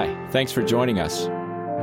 [0.00, 1.26] Hi, thanks for joining us.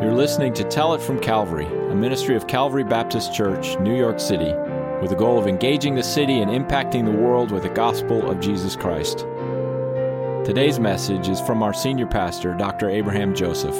[0.01, 4.19] You're listening to Tell It from Calvary, a ministry of Calvary Baptist Church, New York
[4.19, 4.55] City,
[5.01, 8.39] with the goal of engaging the city and impacting the world with the gospel of
[8.39, 9.19] Jesus Christ.
[10.43, 12.89] Today's message is from our senior pastor, Dr.
[12.89, 13.77] Abraham Joseph.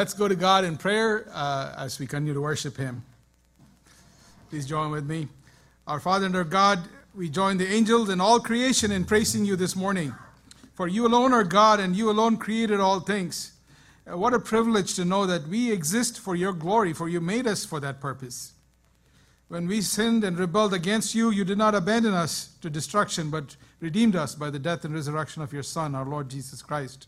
[0.07, 3.03] Let's go to God in prayer uh, as we continue to worship Him.
[4.49, 5.27] Please join with me.
[5.85, 6.79] Our Father and our God,
[7.13, 10.15] we join the angels and all creation in praising you this morning.
[10.75, 13.51] For you alone are God and you alone created all things.
[14.09, 17.45] Uh, what a privilege to know that we exist for your glory, for you made
[17.45, 18.53] us for that purpose.
[19.49, 23.57] When we sinned and rebelled against you, you did not abandon us to destruction, but
[23.81, 27.07] redeemed us by the death and resurrection of your Son, our Lord Jesus Christ.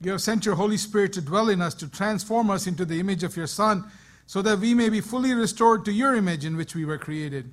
[0.00, 3.00] You have sent your Holy Spirit to dwell in us, to transform us into the
[3.00, 3.84] image of your Son,
[4.26, 7.52] so that we may be fully restored to your image in which we were created.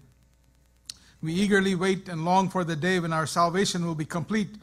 [1.21, 4.57] We eagerly wait and long for the day when our salvation will be complete,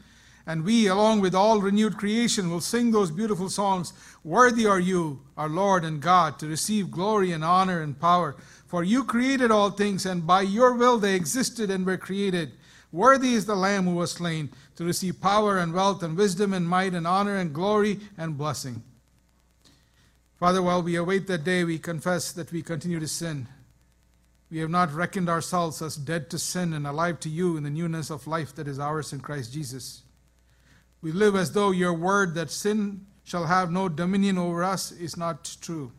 [0.45, 3.91] and we, along with all renewed creation, will sing those beautiful songs
[4.23, 8.35] Worthy are you, our Lord and God, to receive glory and honor and power.
[8.67, 12.53] For you created all things, and by your will they existed and were created.
[12.93, 16.69] Worthy is the Lamb who was slain to receive power and wealth and wisdom and
[16.69, 18.83] might and honor and glory and blessing.
[20.39, 23.47] Father, while we await that day, we confess that we continue to sin.
[24.51, 27.71] We have not reckoned ourselves as dead to sin and alive to you in the
[27.71, 30.03] newness of life that is ours in Christ Jesus.
[31.01, 35.17] We live as though your word that sin shall have no dominion over us is
[35.17, 35.93] not true.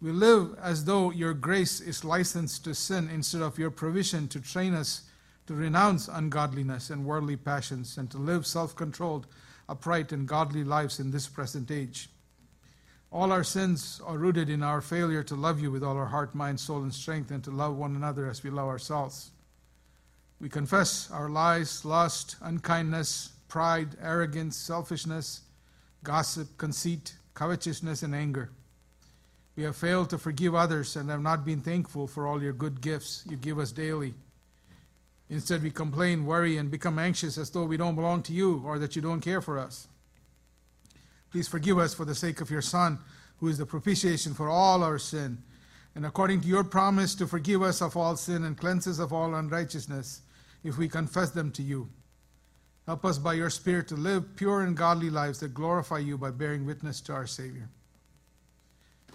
[0.00, 4.40] We live as though your grace is licensed to sin instead of your provision to
[4.40, 5.02] train us
[5.46, 9.26] to renounce ungodliness and worldly passions, and to live self controlled,
[9.68, 12.08] upright, and godly lives in this present age.
[13.12, 16.34] All our sins are rooted in our failure to love you with all our heart,
[16.34, 19.30] mind, soul, and strength, and to love one another as we love ourselves.
[20.40, 25.42] We confess our lies, lust, unkindness, pride, arrogance, selfishness,
[26.02, 28.50] gossip, conceit, covetousness, and anger.
[29.54, 32.82] We have failed to forgive others and have not been thankful for all your good
[32.82, 34.14] gifts you give us daily.
[35.28, 38.78] Instead, we complain, worry, and become anxious as though we don't belong to you or
[38.78, 39.88] that you don't care for us.
[41.30, 42.98] Please forgive us for the sake of your Son,
[43.38, 45.38] who is the propitiation for all our sin.
[45.94, 49.12] And according to your promise to forgive us of all sin and cleanse us of
[49.12, 50.22] all unrighteousness,
[50.62, 51.88] if we confess them to you.
[52.86, 56.30] Help us by your Spirit to live pure and godly lives that glorify you by
[56.30, 57.68] bearing witness to our Savior.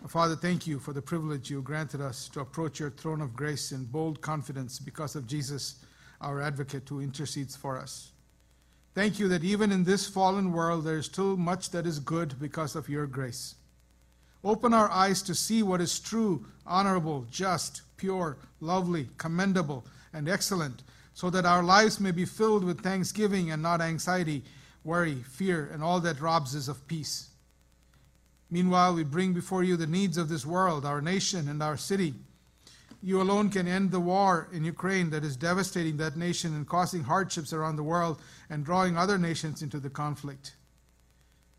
[0.07, 3.71] Father, thank you for the privilege you granted us to approach your throne of grace
[3.71, 5.85] in bold confidence because of Jesus
[6.21, 8.11] our advocate who intercedes for us.
[8.93, 12.39] Thank you that even in this fallen world, there is still much that is good
[12.39, 13.55] because of your grace.
[14.43, 20.83] Open our eyes to see what is true, honorable, just, pure, lovely, commendable, and excellent,
[21.13, 24.43] so that our lives may be filled with thanksgiving and not anxiety,
[24.83, 27.29] worry, fear, and all that robs us of peace.
[28.49, 32.13] Meanwhile, we bring before you the needs of this world, our nation, and our city.
[33.03, 37.03] You alone can end the war in Ukraine that is devastating that nation and causing
[37.03, 40.55] hardships around the world and drawing other nations into the conflict.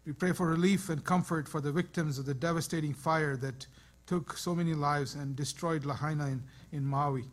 [0.06, 3.66] We pray for relief and comfort for the victims of the devastating fire that
[4.06, 7.24] took so many lives and destroyed Lahaina in, in Maui.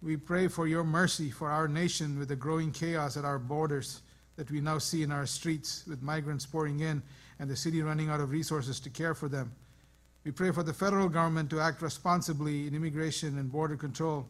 [0.00, 4.02] We pray for your mercy for our nation with the growing chaos at our borders
[4.36, 7.02] that we now see in our streets with migrants pouring in
[7.40, 9.52] and the city running out of resources to care for them.
[10.28, 14.28] We pray for the federal government to act responsibly in immigration and border control.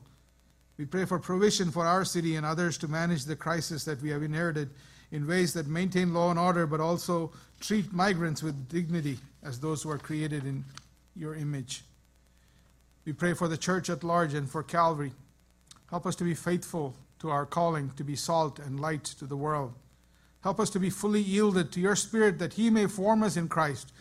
[0.76, 4.10] We pray for provision for our city and others to manage the crisis that we
[4.10, 4.70] have inherited
[5.10, 9.82] in ways that maintain law and order, but also treat migrants with dignity as those
[9.82, 10.64] who are created in
[11.16, 11.82] your image.
[13.04, 15.14] We pray for the church at large and for Calvary.
[15.90, 19.36] Help us to be faithful to our calling to be salt and light to the
[19.36, 19.74] world.
[20.44, 23.48] Help us to be fully yielded to your Spirit that He may form us in
[23.48, 23.92] Christ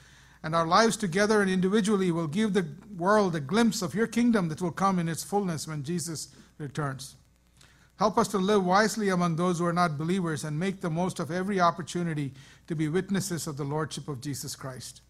[0.48, 2.66] and our lives together and individually will give the
[2.96, 7.18] world a glimpse of your kingdom that will come in its fullness when Jesus returns.
[8.00, 11.20] Help us to live wisely among those who are not believers and make the most
[11.20, 12.32] of every opportunity
[12.66, 15.02] to be witnesses of the Lordship of Jesus Christ.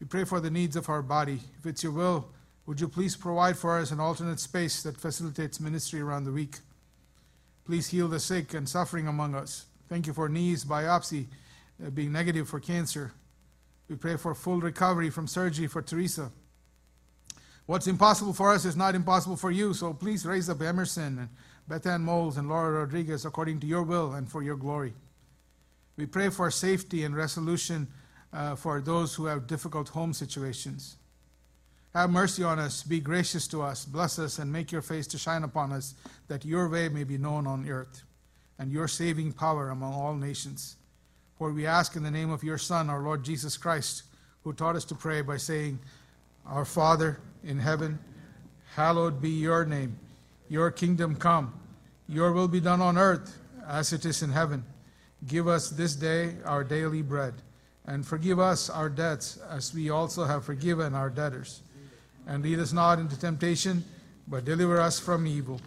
[0.00, 1.38] We pray for the needs of our body.
[1.56, 2.28] If it's your will,
[2.66, 6.56] would you please provide for us an alternate space that facilitates ministry around the week?
[7.64, 9.66] Please heal the sick and suffering among us.
[9.88, 11.26] Thank you for knees biopsy
[11.86, 13.12] uh, being negative for cancer.
[13.90, 16.30] We pray for full recovery from surgery for Teresa.
[17.66, 21.28] What's impossible for us is not impossible for you, so please raise up Emerson and
[21.66, 24.94] Beth Ann Moles and Laura Rodriguez according to your will and for your glory.
[25.96, 27.88] We pray for safety and resolution
[28.32, 30.96] uh, for those who have difficult home situations.
[31.92, 35.18] Have mercy on us, be gracious to us, bless us, and make your face to
[35.18, 35.96] shine upon us,
[36.28, 38.04] that your way may be known on earth,
[38.56, 40.76] and your saving power among all nations.
[41.40, 44.02] For we ask in the name of your Son, our Lord Jesus Christ,
[44.44, 45.78] who taught us to pray by saying,
[46.44, 47.98] Our Father in heaven,
[48.74, 49.96] hallowed be your name.
[50.50, 51.54] Your kingdom come.
[52.10, 54.62] Your will be done on earth as it is in heaven.
[55.28, 57.32] Give us this day our daily bread,
[57.86, 61.62] and forgive us our debts as we also have forgiven our debtors.
[62.26, 63.82] And lead us not into temptation,
[64.28, 65.58] but deliver us from evil.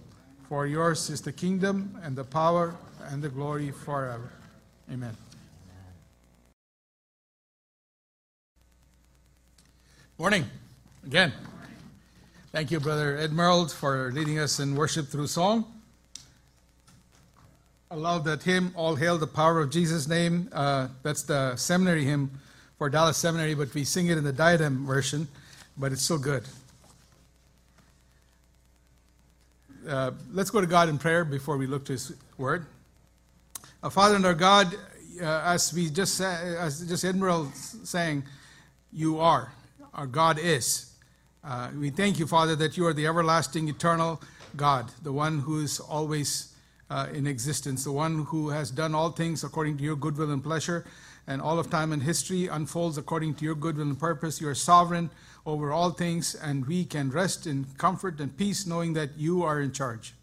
[0.47, 2.75] For yours is the kingdom, and the power,
[3.07, 4.31] and the glory forever.
[4.91, 5.17] Amen.
[10.23, 10.49] Morning,
[11.05, 11.33] again.
[12.53, 15.65] Thank you, Brother Edmerald, for leading us in worship through song.
[17.91, 20.47] I love that hymn, All Hail the Power of Jesus' Name.
[20.53, 22.31] Uh, that's the seminary hymn
[22.77, 25.27] for Dallas Seminary, but we sing it in the diadem version,
[25.77, 26.45] but it's still good.
[29.85, 32.65] Uh, let's go to God in prayer before we look to His Word.
[33.83, 34.73] Our Father and our God,
[35.21, 37.53] uh, as we just as just Edmerald
[37.85, 38.23] saying,
[38.93, 39.51] you are
[39.93, 40.91] our God is.
[41.43, 44.21] Uh, we thank you, Father, that you are the everlasting, eternal
[44.55, 46.53] God, the one who is always
[46.89, 50.43] uh, in existence, the one who has done all things according to your goodwill and
[50.43, 50.85] pleasure,
[51.27, 54.41] and all of time and history unfolds according to your goodwill and purpose.
[54.41, 55.09] You are sovereign
[55.45, 59.59] over all things, and we can rest in comfort and peace knowing that you are
[59.59, 60.13] in charge.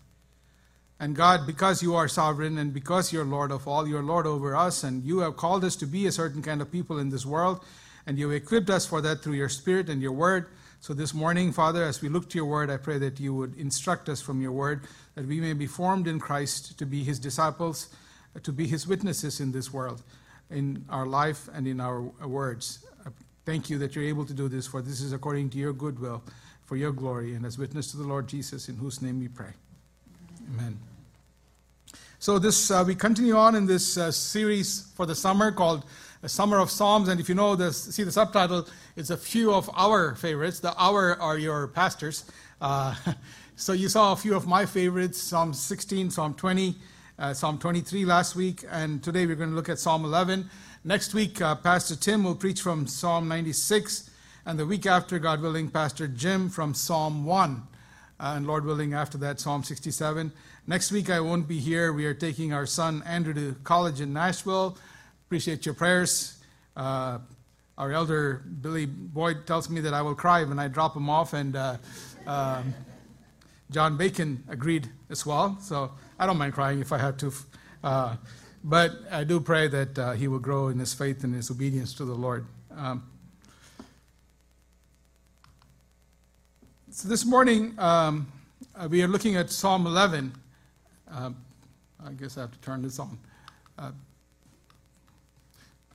[0.99, 4.55] And God, because you are sovereign and because you're Lord of all, you're Lord over
[4.55, 7.25] us, and you have called us to be a certain kind of people in this
[7.25, 7.65] world,
[8.11, 10.49] and you equipped us for that through your Spirit and your Word.
[10.81, 13.57] So this morning, Father, as we look to your Word, I pray that you would
[13.57, 14.83] instruct us from your Word,
[15.15, 17.89] that we may be formed in Christ to be his disciples,
[18.43, 20.03] to be his witnesses in this world,
[20.51, 22.85] in our life and in our words.
[23.47, 26.25] Thank you that you're able to do this, for this is according to your goodwill,
[26.65, 29.53] for your glory, and as witness to the Lord Jesus, in whose name we pray.
[30.53, 30.81] Amen.
[32.19, 35.85] So this uh, we continue on in this uh, series for the summer called
[36.23, 39.53] a Summer of Psalms, and if you know this, see the subtitle, it's a few
[39.55, 40.61] of our favorites.
[40.61, 42.25] The our are your pastors.
[42.61, 42.95] Uh,
[43.57, 46.77] so you saw a few of my favorites: Psalm 16, Psalm 20,
[47.19, 50.51] uh, Psalm 23 last week, and today we're going to look at Psalm 11.
[50.85, 54.11] Next week, uh, Pastor Tim will preach from Psalm 96,
[54.45, 57.63] and the week after, God willing, Pastor Jim from Psalm 1,
[58.21, 60.33] uh, and Lord willing, after that, Psalm 67.
[60.67, 61.95] Next week, I won't be here.
[61.95, 64.77] We are taking our son Andrew to college in Nashville.
[65.31, 66.43] Appreciate your prayers.
[66.77, 67.19] Uh,
[67.79, 71.35] our elder Billy Boyd tells me that I will cry when I drop him off,
[71.35, 71.77] and uh,
[72.27, 72.75] um,
[73.71, 75.57] John Bacon agreed as well.
[75.61, 77.33] So I don't mind crying if I have to.
[77.85, 78.17] Uh,
[78.65, 81.95] but I do pray that uh, he will grow in his faith and his obedience
[81.95, 82.45] to the Lord.
[82.77, 83.09] Um,
[86.91, 88.27] so this morning, um,
[88.75, 90.33] uh, we are looking at Psalm 11.
[91.09, 91.37] Um,
[92.05, 93.17] I guess I have to turn this on.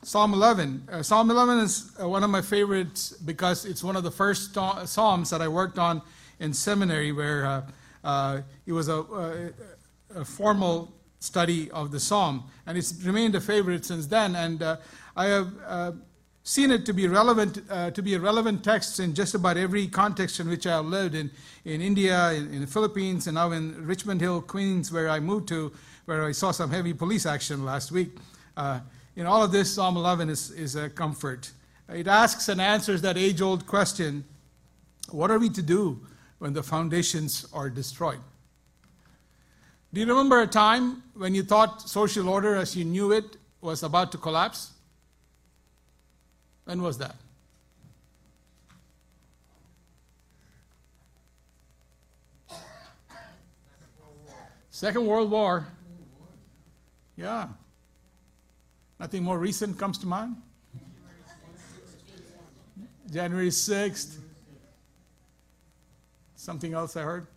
[0.06, 0.88] Uh, Psalm 11.
[0.92, 4.54] Uh, Psalm 11 is uh, one of my favorites because it's one of the first
[4.86, 6.00] Psalms that I worked on
[6.40, 7.62] in seminary, where uh,
[8.04, 9.04] uh it was a,
[10.16, 12.44] a, formal study of the Psalm.
[12.68, 14.36] And it's remained a favorite since then.
[14.36, 14.78] And uh,
[15.16, 15.92] I have uh,
[16.44, 20.40] seen it to be relevant, to be a relevant text in just about every context
[20.40, 21.32] in which I have lived in,
[21.64, 25.48] in India, in, in the Philippines, and now in Richmond Hill, Queens, where I moved
[25.48, 25.72] to,
[26.06, 28.12] where I saw some heavy police action last week
[29.16, 31.52] in all of this, Psalm 11 is, is a comfort.
[31.88, 34.26] It asks and answers that age old question
[35.12, 36.02] what are we to do
[36.40, 38.20] when the foundations are destroyed?
[39.94, 43.84] Do you remember a time when you thought social order as you knew it was
[43.84, 44.72] about to collapse?
[46.66, 47.16] When was that?
[54.72, 55.68] Second World War.
[57.16, 57.48] Yeah.
[59.00, 60.36] Nothing more recent comes to mind?
[63.12, 64.18] January 6th.
[66.36, 67.28] Something else I heard?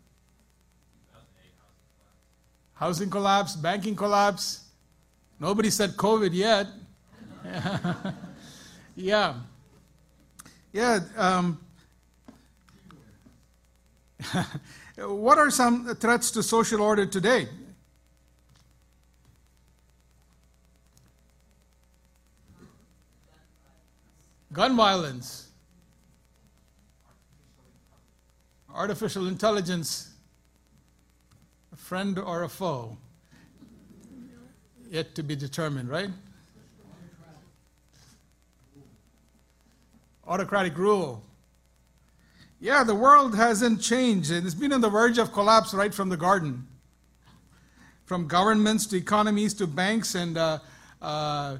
[2.74, 4.64] Housing collapse, banking collapse.
[5.40, 6.68] Nobody said COVID yet.
[8.96, 9.34] yeah.
[10.72, 11.00] Yeah.
[11.16, 11.58] Um,
[14.98, 17.48] what are some threats to social order today?
[24.58, 25.50] gun violence,
[28.74, 30.10] artificial intelligence,
[31.72, 32.96] a friend or a foe,
[34.90, 36.10] yet to be determined, right?
[40.26, 41.22] Autocratic rule.
[42.58, 46.08] Yeah, the world hasn't changed, and it's been on the verge of collapse right from
[46.08, 46.66] the garden.
[48.06, 50.58] From governments to economies to banks and uh,
[51.00, 51.58] uh,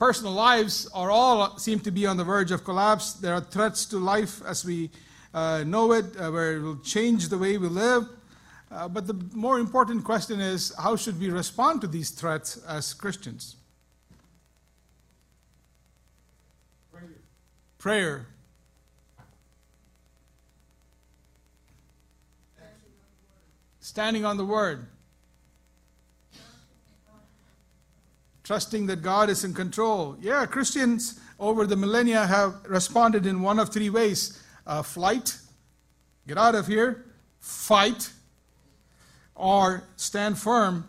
[0.00, 3.12] personal lives are all seem to be on the verge of collapse.
[3.12, 4.90] There are threats to life as we
[5.34, 8.08] uh, know it, uh, where it will change the way we live.
[8.72, 12.94] Uh, but the more important question is how should we respond to these threats as
[12.94, 13.56] Christians?
[16.90, 17.08] Prayer.
[17.78, 18.26] Prayer.
[23.80, 24.86] Standing on the Word.
[28.50, 30.16] Trusting that God is in control.
[30.20, 35.38] Yeah, Christians over the millennia have responded in one of three ways uh, flight,
[36.26, 37.04] get out of here,
[37.38, 38.10] fight,
[39.36, 40.84] or stand firm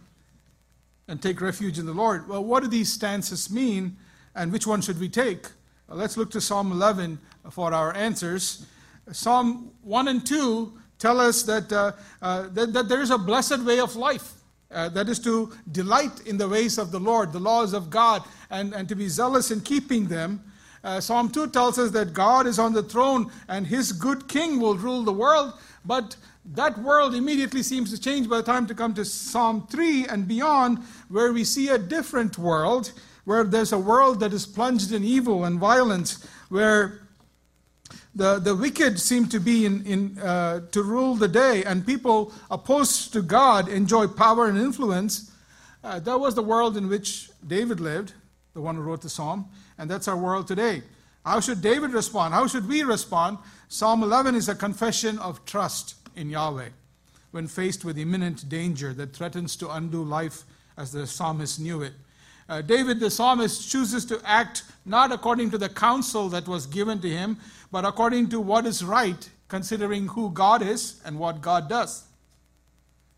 [1.08, 2.28] and take refuge in the Lord.
[2.28, 3.96] Well, what do these stances mean,
[4.34, 5.46] and which one should we take?
[5.88, 7.20] Well, let's look to Psalm 11
[7.52, 8.66] for our answers.
[9.12, 11.92] Psalm 1 and 2 tell us that, uh,
[12.24, 14.41] uh, that, that, there is a blessed way of life.
[14.72, 18.24] Uh, that is to delight in the ways of the Lord, the laws of God,
[18.50, 20.42] and, and to be zealous in keeping them.
[20.84, 24.60] Uh, Psalm 2 tells us that God is on the throne and his good king
[24.60, 25.54] will rule the world,
[25.86, 26.16] but
[26.54, 30.28] that world immediately seems to change by the time to come to Psalm 3 and
[30.28, 32.94] beyond, where we see a different world,
[33.26, 37.01] where there's a world that is plunged in evil and violence, where
[38.14, 42.34] the, the wicked seem to be in, in uh, to rule the day, and people
[42.50, 45.32] opposed to God enjoy power and influence.
[45.84, 48.14] Uh, that was the world in which David lived,
[48.54, 50.84] the one who wrote the psalm, and that's our world today.
[51.26, 52.34] How should David respond?
[52.34, 53.38] How should we respond?
[53.70, 56.70] Psalm 11 is a confession of trust in Yahweh
[57.32, 60.44] when faced with imminent danger that threatens to undo life
[60.78, 61.94] as the psalmist knew it.
[62.50, 67.00] Uh, David, the psalmist, chooses to act not according to the counsel that was given
[67.00, 67.38] to him,
[67.72, 72.04] but according to what is right, considering who God is and what God does.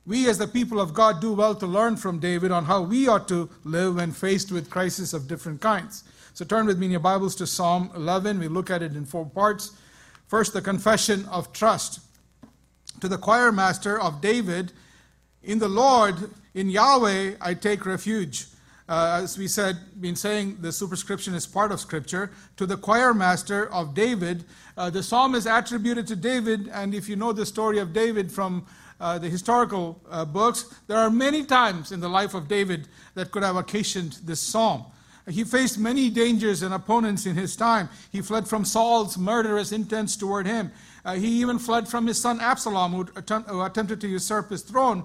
[0.06, 3.08] We, as the people of God, do well to learn from David on how we
[3.08, 6.04] ought to live when faced with crises of different kinds.
[6.34, 8.40] So turn with me in your Bibles to Psalm 11.
[8.40, 9.72] We look at it in four parts.
[10.28, 12.02] First, the confession of trust
[13.00, 14.72] to the choir master of David,
[15.42, 16.16] In the Lord,
[16.54, 18.48] in Yahweh, I take refuge.
[18.94, 22.30] Uh, as we said, been saying, the superscription is part of Scripture.
[22.58, 24.46] To the choir master of David,
[24.78, 28.32] uh, the psalm is attributed to David, and if you know the story of David
[28.32, 28.68] from
[29.00, 33.32] uh, the historical uh, books, there are many times in the life of David that
[33.32, 34.86] could have occasioned this psalm.
[35.28, 37.90] He faced many dangers and opponents in his time.
[38.12, 40.72] He fled from Saul's murderous intents toward him.
[41.04, 45.04] Uh, he even fled from his son Absalom, who, who attempted to usurp his throne.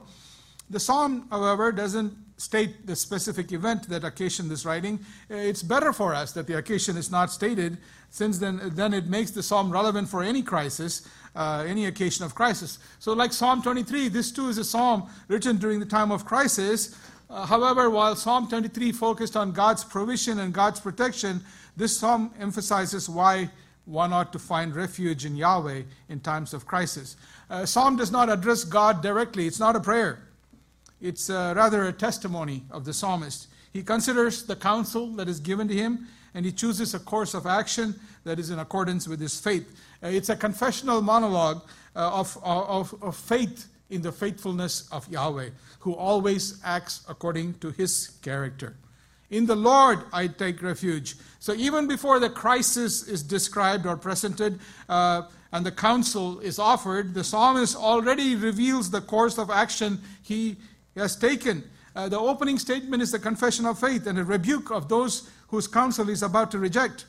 [0.68, 5.00] The psalm, however, doesn't state the specific event that occasioned this writing.
[5.30, 7.76] Uh, it's better for us that the occasion is not stated,
[8.10, 12.34] since then, then it makes the psalm relevant for any crisis, uh, any occasion of
[12.34, 12.78] crisis.
[13.00, 16.96] So, like Psalm 23, this too is a psalm written during the time of crisis.
[17.28, 21.42] Uh, however, while Psalm 23 focused on God's provision and God's protection,
[21.76, 23.50] this psalm emphasizes why
[23.84, 27.16] one ought to find refuge in Yahweh in times of crisis.
[27.50, 30.27] Uh, Psalm does not address God directly, it's not a prayer.
[31.00, 33.48] It's uh, rather a testimony of the psalmist.
[33.72, 37.46] He considers the counsel that is given to him and he chooses a course of
[37.46, 39.66] action that is in accordance with his faith.
[40.02, 41.62] Uh, it's a confessional monologue
[41.96, 45.50] uh, of, of, of faith in the faithfulness of Yahweh,
[45.80, 48.76] who always acts according to his character.
[49.30, 51.16] In the Lord I take refuge.
[51.38, 57.14] So even before the crisis is described or presented uh, and the counsel is offered,
[57.14, 60.56] the psalmist already reveals the course of action he
[60.98, 61.64] has taken.
[61.96, 65.66] Uh, the opening statement is the confession of faith and a rebuke of those whose
[65.66, 67.06] counsel he's about to reject.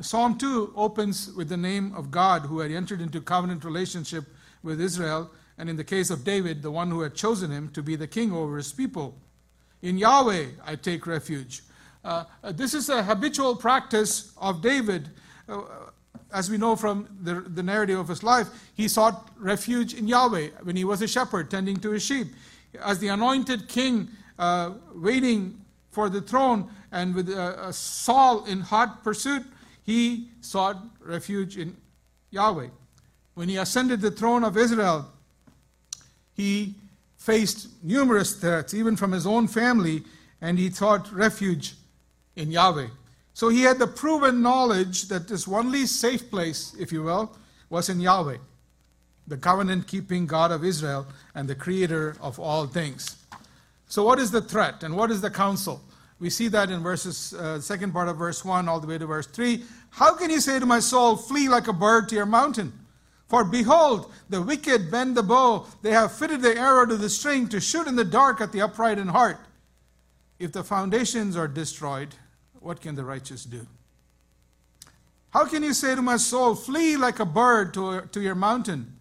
[0.00, 4.24] Psalm 2 opens with the name of God who had entered into covenant relationship
[4.62, 7.82] with Israel, and in the case of David, the one who had chosen him to
[7.82, 9.16] be the king over his people.
[9.80, 11.62] In Yahweh I take refuge.
[12.04, 15.08] Uh, uh, this is a habitual practice of David.
[15.48, 15.62] Uh,
[16.32, 20.48] as we know from the, the narrative of his life, he sought refuge in Yahweh
[20.62, 22.28] when he was a shepherd tending to his sheep.
[22.82, 24.08] As the anointed king
[24.38, 29.42] uh, waiting for the throne and with uh, Saul in hot pursuit,
[29.82, 31.76] he sought refuge in
[32.30, 32.68] Yahweh.
[33.34, 35.10] When he ascended the throne of Israel,
[36.34, 36.74] he
[37.16, 40.04] faced numerous threats, even from his own family,
[40.40, 41.74] and he sought refuge
[42.34, 42.88] in Yahweh.
[43.34, 47.36] So he had the proven knowledge that this only safe place, if you will,
[47.68, 48.38] was in Yahweh,
[49.26, 53.16] the covenant keeping God of Israel and the creator of all things.
[53.88, 55.80] So, what is the threat and what is the counsel?
[56.18, 59.06] We see that in verses, uh, second part of verse 1 all the way to
[59.06, 59.62] verse 3.
[59.90, 62.72] How can you say to my soul, Flee like a bird to your mountain?
[63.28, 65.66] For behold, the wicked bend the bow.
[65.82, 68.62] They have fitted the arrow to the string to shoot in the dark at the
[68.62, 69.38] upright in heart.
[70.38, 72.14] If the foundations are destroyed,
[72.60, 73.66] what can the righteous do?
[75.30, 78.95] How can you say to my soul, Flee like a bird to, to your mountain?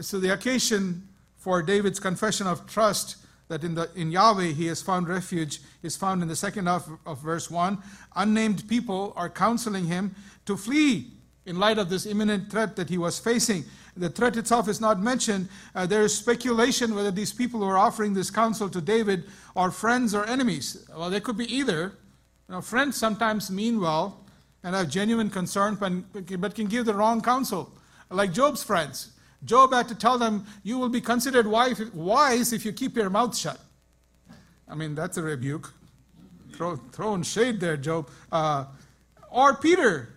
[0.00, 3.16] So, the occasion for David's confession of trust
[3.48, 6.88] that in, the, in Yahweh he has found refuge is found in the second half
[7.04, 7.78] of verse 1.
[8.14, 10.14] Unnamed people are counseling him
[10.46, 11.08] to flee
[11.46, 13.64] in light of this imminent threat that he was facing.
[13.96, 15.48] The threat itself is not mentioned.
[15.74, 19.24] Uh, there is speculation whether these people who are offering this counsel to David
[19.56, 20.86] are friends or enemies.
[20.96, 21.94] Well, they could be either.
[22.48, 24.24] You know, friends sometimes mean well
[24.62, 27.72] and have genuine concern, but can give the wrong counsel,
[28.10, 29.10] like Job's friends.
[29.44, 33.36] Job had to tell them, You will be considered wise if you keep your mouth
[33.36, 33.58] shut.
[34.68, 35.72] I mean, that's a rebuke.
[36.52, 38.10] Throw, throwing shade there, Job.
[38.30, 38.66] Uh,
[39.30, 40.10] or Peter,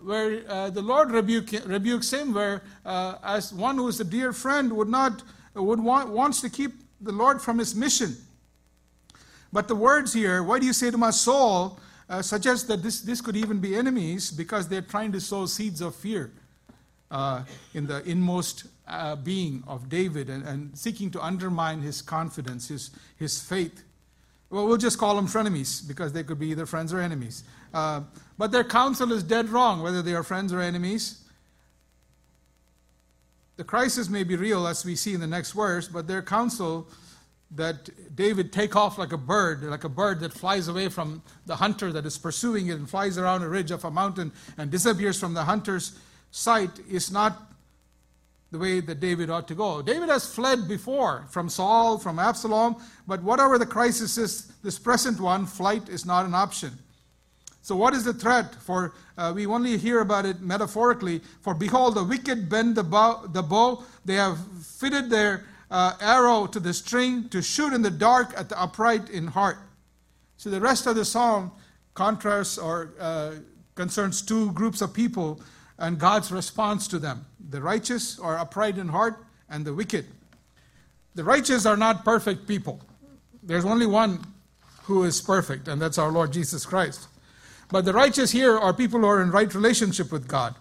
[0.00, 4.32] where uh, the Lord rebuke, rebukes him, where uh, as one who is a dear
[4.32, 5.22] friend would not
[5.54, 8.16] would want, wants to keep the Lord from his mission.
[9.52, 13.00] But the words here, why do you say to my soul, uh, suggest that this,
[13.00, 16.32] this could even be enemies because they're trying to sow seeds of fear
[17.10, 22.68] uh, in the inmost uh, being of David and, and, seeking to undermine his confidence,
[22.68, 23.82] his, his faith.
[24.50, 27.44] Well, we'll just call them frenemies because they could be either friends or enemies.
[27.72, 28.02] Uh,
[28.38, 31.22] but their counsel is dead wrong, whether they are friends or enemies.
[33.56, 36.86] The crisis may be real, as we see in the next verse, but their counsel
[37.50, 41.56] that David take off like a bird, like a bird that flies away from the
[41.56, 45.18] hunter that is pursuing it and flies around a ridge of a mountain and disappears
[45.18, 45.98] from the hunter's
[46.30, 47.48] sight is not
[48.50, 49.82] the way that David ought to go.
[49.82, 52.76] David has fled before from Saul, from Absalom,
[53.06, 56.72] but whatever the crisis is, this present one, flight is not an option.
[57.60, 58.54] So, what is the threat?
[58.54, 61.20] For uh, we only hear about it metaphorically.
[61.42, 63.84] For behold, the wicked bend the bow, the bow.
[64.06, 68.48] they have fitted their uh, arrow to the string to shoot in the dark at
[68.48, 69.58] the upright in heart.
[70.38, 71.52] So, the rest of the psalm
[71.92, 73.32] contrasts or uh,
[73.74, 75.42] concerns two groups of people
[75.78, 77.26] and God's response to them.
[77.50, 80.06] The righteous are upright in heart, and the wicked.
[81.14, 82.80] The righteous are not perfect people.
[83.42, 84.24] There's only one
[84.82, 87.08] who is perfect, and that's our Lord Jesus Christ.
[87.70, 90.54] But the righteous here are people who are in right relationship with God.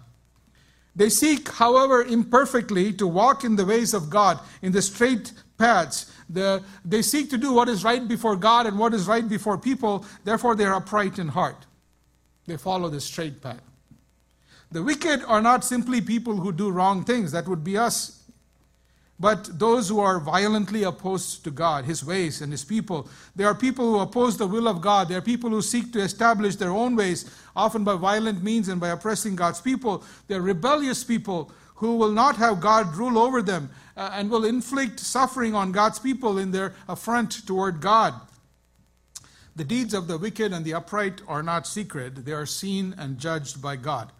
[0.95, 6.11] They seek, however imperfectly, to walk in the ways of God, in the straight paths.
[6.29, 9.57] The, they seek to do what is right before God and what is right before
[9.57, 11.65] people, therefore, they are upright in heart.
[12.47, 13.61] They follow the straight path.
[14.71, 18.17] The wicked are not simply people who do wrong things, that would be us.
[19.19, 23.09] But those who are violently opposed to God, His ways, and His people.
[23.35, 25.09] They are people who oppose the will of God.
[25.09, 27.25] They are people who seek to establish their own ways,
[27.55, 30.03] often by violent means and by oppressing God's people.
[30.27, 34.45] They are rebellious people who will not have God rule over them uh, and will
[34.45, 38.13] inflict suffering on God's people in their affront toward God.
[39.55, 43.17] The deeds of the wicked and the upright are not secret, they are seen and
[43.17, 44.11] judged by God.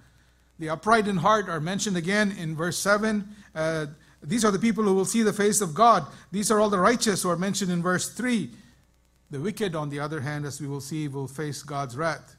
[0.60, 3.28] The upright in heart are mentioned again in verse 7.
[3.54, 3.86] Uh,
[4.24, 6.06] these are the people who will see the face of God.
[6.32, 8.50] These are all the righteous who are mentioned in verse 3.
[9.30, 12.36] The wicked, on the other hand, as we will see, will face God's wrath.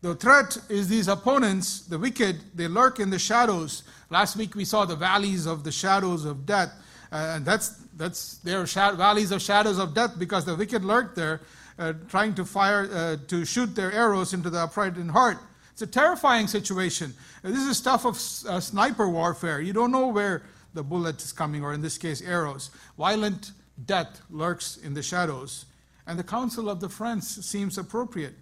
[0.00, 3.82] The threat is these opponents, the wicked, they lurk in the shadows.
[4.10, 6.72] Last week we saw the valleys of the shadows of death.
[7.10, 11.40] Uh, and that's, that's their valleys of shadows of death because the wicked lurk there,
[11.80, 15.38] uh, trying to fire, uh, to shoot their arrows into the upright in heart.
[15.78, 17.14] It's a terrifying situation.
[17.40, 18.16] This is stuff of
[18.48, 19.60] uh, sniper warfare.
[19.60, 20.42] You don't know where
[20.74, 22.70] the bullet is coming, or in this case, arrows.
[22.98, 23.52] Violent
[23.86, 25.66] death lurks in the shadows.
[26.04, 28.34] And the counsel of the friends seems appropriate.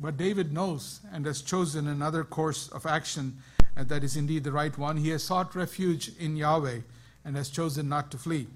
[0.00, 3.38] But David knows and has chosen another course of action
[3.76, 4.96] and that is indeed the right one.
[4.96, 6.80] He has sought refuge in Yahweh
[7.24, 8.48] and has chosen not to flee.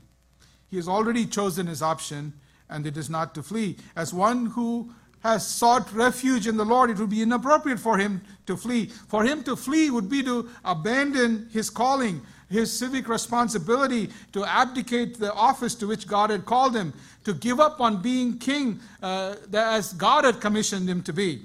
[0.68, 2.32] He has already chosen his option,
[2.68, 3.76] and it is not to flee.
[3.94, 4.90] As one who
[5.22, 8.86] has sought refuge in the Lord, it would be inappropriate for him to flee.
[8.86, 15.18] For him to flee would be to abandon his calling, his civic responsibility, to abdicate
[15.18, 16.92] the office to which God had called him,
[17.24, 21.42] to give up on being king uh, as God had commissioned him to be.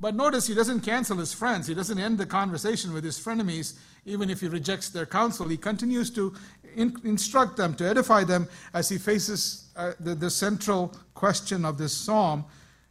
[0.00, 1.66] But notice he doesn't cancel his friends.
[1.66, 5.48] He doesn't end the conversation with his frenemies, even if he rejects their counsel.
[5.48, 6.34] He continues to
[6.76, 11.78] in- instruct them, to edify them as he faces uh, the, the central question of
[11.78, 12.44] this psalm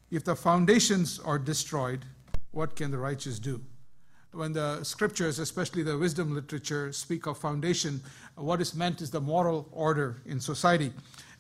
[0.10, 2.06] if the foundations are destroyed,
[2.52, 3.62] what can the righteous do?
[4.32, 8.02] When the scriptures, especially the wisdom literature, speak of foundation,
[8.36, 10.92] what is meant is the moral order in society.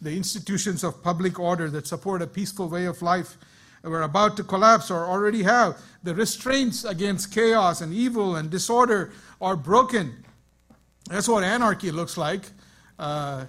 [0.01, 3.37] the institutions of public order that support a peaceful way of life
[3.83, 5.81] were about to collapse or already have.
[6.03, 10.23] The restraints against chaos and evil and disorder are broken.
[11.09, 12.43] That's what anarchy looks like.
[12.99, 13.45] Uh,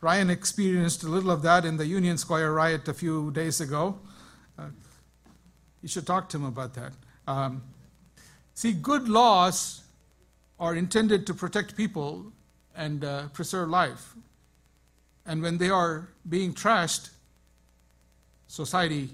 [0.00, 3.98] Ryan experienced a little of that in the Union Square riot a few days ago.
[5.84, 6.92] Uh, you should talk to him about that.
[7.26, 7.62] Um,
[8.54, 9.82] see, good laws
[10.58, 12.32] are intended to protect people
[12.76, 14.14] and uh, preserve life.
[15.26, 17.10] And when they are being trashed,
[18.46, 19.10] society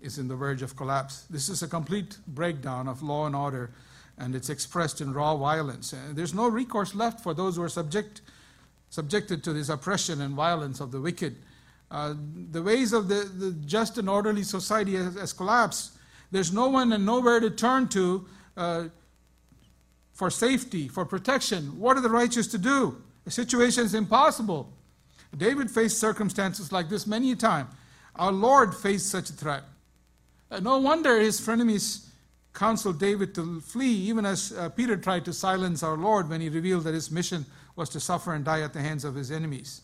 [0.00, 1.26] is in the verge of collapse.
[1.30, 3.70] This is a complete breakdown of law and order,
[4.18, 5.92] and it's expressed in raw violence.
[5.92, 8.22] And there's no recourse left for those who are subject,
[8.90, 11.36] subjected to this oppression and violence of the wicked.
[11.90, 12.14] Uh,
[12.52, 15.92] the ways of the, the, just and orderly society has, has, collapsed.
[16.30, 18.26] There's no one and nowhere to turn to
[18.56, 18.84] uh,
[20.12, 21.80] for safety, for protection.
[21.80, 23.02] What are the righteous to do?
[23.24, 24.72] The situation is impossible.
[25.36, 27.68] David faced circumstances like this many a time.
[28.16, 29.64] Our Lord faced such a threat.
[30.50, 32.06] Uh, no wonder his frenemies
[32.52, 36.48] counseled David to flee, even as uh, Peter tried to silence our Lord when he
[36.48, 39.82] revealed that his mission was to suffer and die at the hands of his enemies.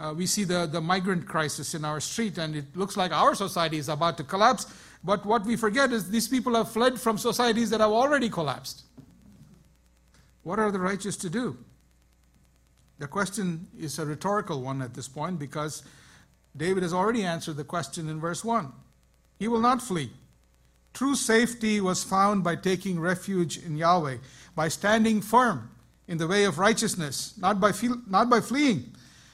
[0.00, 3.34] Uh, we see the, the migrant crisis in our street, and it looks like our
[3.34, 4.66] society is about to collapse.
[5.04, 8.84] But what we forget is these people have fled from societies that have already collapsed.
[10.42, 11.58] What are the righteous to do?
[12.98, 15.82] The question is a rhetorical one at this point because
[16.56, 18.72] David has already answered the question in verse 1.
[19.38, 20.12] He will not flee.
[20.94, 24.16] True safety was found by taking refuge in Yahweh,
[24.56, 25.70] by standing firm
[26.08, 27.72] in the way of righteousness, not by,
[28.08, 28.92] not by fleeing.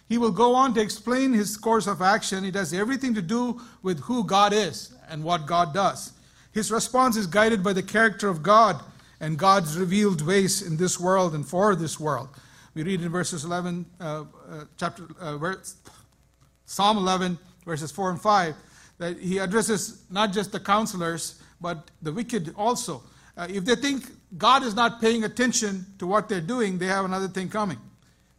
[0.09, 2.45] He will go on to explain his course of action.
[2.45, 6.13] It has everything to do with who God is and what God does.
[6.53, 8.81] His response is guided by the character of God
[9.21, 12.29] and God's revealed ways in this world and for this world.
[12.75, 14.25] We read in verses 11, uh, uh,
[14.77, 15.77] chapter, uh, verse,
[16.67, 18.55] Psalm 11, verses 4 and 5
[18.99, 23.03] that he addresses not just the counselors, but the wicked also.
[23.37, 24.05] Uh, if they think
[24.39, 27.79] God is not paying attention to what they're doing, they have another thing coming.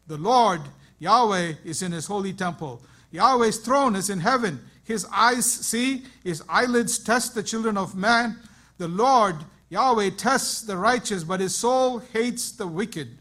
[0.07, 0.61] The Lord,
[0.99, 2.81] Yahweh, is in his holy temple.
[3.11, 4.59] Yahweh's throne is in heaven.
[4.83, 8.37] His eyes see, his eyelids test the children of man.
[8.77, 9.35] The Lord,
[9.69, 13.17] Yahweh, tests the righteous, but his soul hates the wicked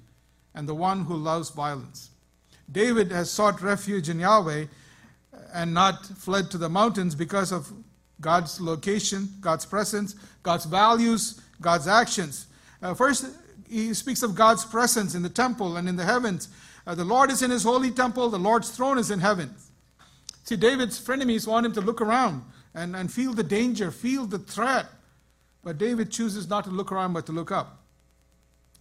[0.54, 2.10] and the one who loves violence.
[2.70, 4.66] David has sought refuge in Yahweh
[5.54, 7.72] and not fled to the mountains because of
[8.20, 12.46] God's location, God's presence, God's values, God's actions.
[12.82, 13.26] Uh, first,
[13.68, 16.48] he speaks of God's presence in the temple and in the heavens.
[16.86, 19.54] Uh, the Lord is in his holy temple, the Lord's throne is in heaven.
[20.44, 22.44] See, David's frenemies want him to look around
[22.74, 24.86] and, and feel the danger, feel the threat.
[25.64, 27.82] But David chooses not to look around but to look up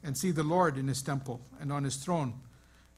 [0.03, 2.35] and see the Lord in his temple and on his throne.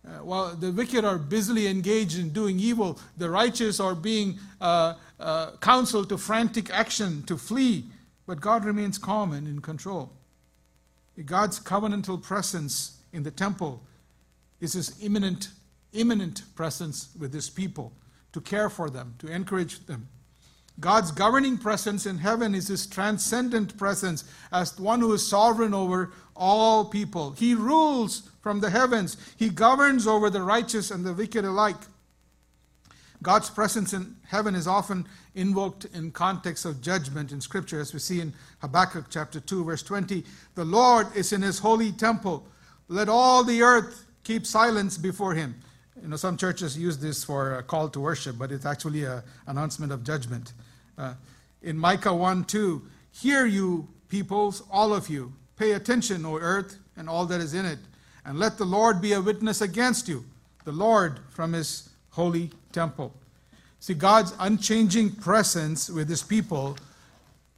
[0.06, 4.96] Uh, while the wicked are busily engaged in doing evil, the righteous are being uh,
[5.20, 7.86] uh, counseled to frantic action, to flee.
[8.26, 10.12] But God remains calm and in control.
[11.26, 13.82] God's covenantal presence in the temple
[14.60, 15.50] is his immanent,
[15.94, 17.94] immanent presence with his people
[18.34, 20.08] to care for them, to encourage them.
[20.80, 26.12] God's governing presence in heaven is his transcendent presence as one who is sovereign over
[26.36, 27.32] all people.
[27.32, 31.78] He rules from the heavens, he governs over the righteous and the wicked alike.
[33.24, 38.00] God's presence in heaven is often invoked in context of judgment in Scripture, as we
[38.00, 40.24] see in Habakkuk chapter 2, verse 20.
[40.54, 42.46] The Lord is in his holy temple.
[42.88, 45.56] Let all the earth keep silence before him.
[46.02, 49.24] You know, some churches use this for a call to worship, but it's actually an
[49.48, 50.52] announcement of judgment.
[50.98, 51.14] Uh,
[51.62, 57.08] in Micah 1 2, hear you peoples, all of you, pay attention, O earth, and
[57.08, 57.80] all that is in it,
[58.26, 60.26] and let the Lord be a witness against you,
[60.66, 63.14] the Lord from his holy temple.
[63.80, 66.78] See, God's unchanging presence with his people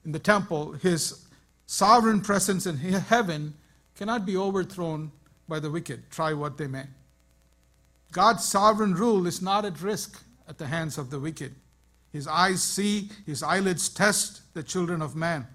[0.05, 1.25] in the temple, his
[1.65, 3.55] sovereign presence in heaven,
[3.95, 5.12] cannot be overthrown
[5.49, 6.85] by the wicked, try what they may.
[8.12, 11.55] God's sovereign rule is not at risk at the hands of the wicked.
[12.12, 15.47] His eyes see, his eyelids test the children of man.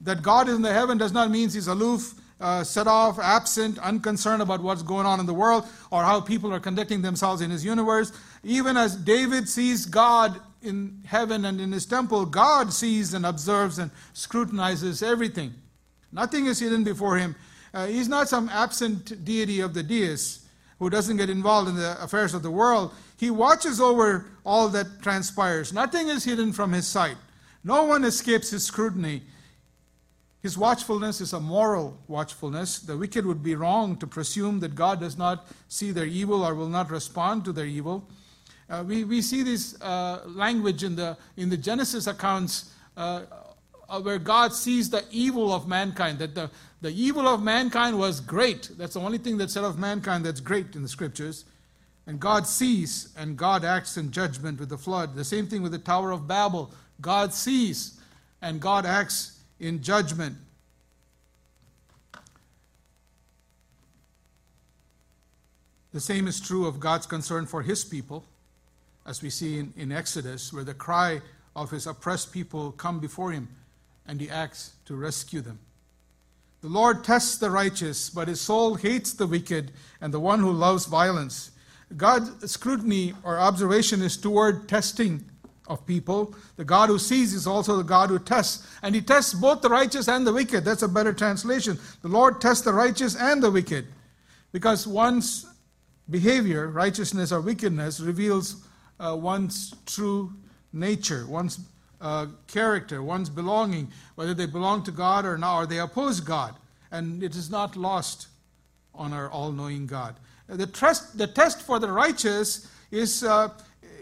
[0.00, 3.78] That God is in the heaven does not mean he's aloof, uh, set off, absent,
[3.78, 7.50] unconcerned about what's going on in the world or how people are conducting themselves in
[7.50, 8.12] his universe.
[8.42, 13.78] Even as David sees God in heaven and in his temple, God sees and observes
[13.78, 15.54] and scrutinizes everything.
[16.12, 17.36] Nothing is hidden before him.
[17.76, 20.46] Uh, he's not some absent deity of the deists
[20.78, 22.90] who doesn't get involved in the affairs of the world.
[23.18, 25.74] He watches over all that transpires.
[25.74, 27.18] Nothing is hidden from his sight.
[27.62, 29.24] No one escapes his scrutiny.
[30.42, 32.78] His watchfulness is a moral watchfulness.
[32.78, 36.54] The wicked would be wrong to presume that God does not see their evil or
[36.54, 38.08] will not respond to their evil.
[38.70, 43.24] Uh, we, we see this uh, language in the, in the Genesis accounts uh,
[43.88, 46.50] uh, where God sees the evil of mankind, that the,
[46.86, 48.70] the evil of mankind was great.
[48.78, 51.44] That's the only thing that's said of mankind that's great in the scriptures.
[52.06, 55.16] And God sees and God acts in judgment with the flood.
[55.16, 56.70] The same thing with the Tower of Babel.
[57.00, 58.00] God sees
[58.40, 60.36] and God acts in judgment.
[65.92, 68.24] The same is true of God's concern for his people,
[69.04, 71.20] as we see in, in Exodus, where the cry
[71.56, 73.48] of his oppressed people come before him
[74.06, 75.58] and he acts to rescue them.
[76.62, 80.50] The Lord tests the righteous, but his soul hates the wicked and the one who
[80.50, 81.52] loves violence.
[81.96, 85.24] God's scrutiny or observation is toward testing
[85.68, 86.34] of people.
[86.56, 88.66] The God who sees is also the God who tests.
[88.82, 90.64] And he tests both the righteous and the wicked.
[90.64, 91.78] That's a better translation.
[92.02, 93.86] The Lord tests the righteous and the wicked.
[94.52, 95.46] Because one's
[96.08, 98.64] behavior, righteousness or wickedness, reveals
[98.98, 100.32] uh, one's true
[100.72, 101.58] nature, one's
[102.06, 106.54] uh, character, one's belonging, whether they belong to God or not, or they oppose God.
[106.92, 108.28] And it is not lost
[108.94, 110.14] on our all knowing God.
[110.46, 113.48] The, trust, the test for the righteous is, uh,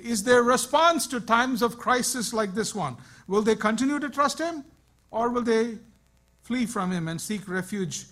[0.02, 2.96] is their response to times of crisis like this one.
[3.26, 4.64] Will they continue to trust Him,
[5.10, 5.78] or will they
[6.42, 8.04] flee from Him and seek refuge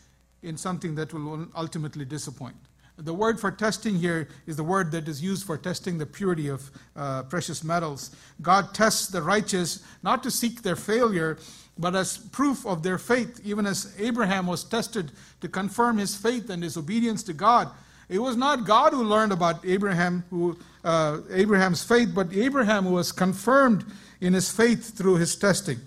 [0.42, 2.56] in something that will ultimately disappoint?
[3.04, 6.48] The word for testing here is the word that is used for testing the purity
[6.48, 8.14] of uh, precious metals.
[8.40, 11.38] God tests the righteous not to seek their failure,
[11.76, 15.10] but as proof of their faith, even as Abraham was tested
[15.40, 17.70] to confirm his faith and his obedience to God.
[18.08, 22.92] It was not God who learned about Abraham, who, uh, Abraham's faith, but Abraham who
[22.92, 23.84] was confirmed
[24.20, 25.80] in his faith through his testing.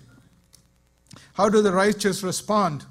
[1.34, 2.84] How do the righteous respond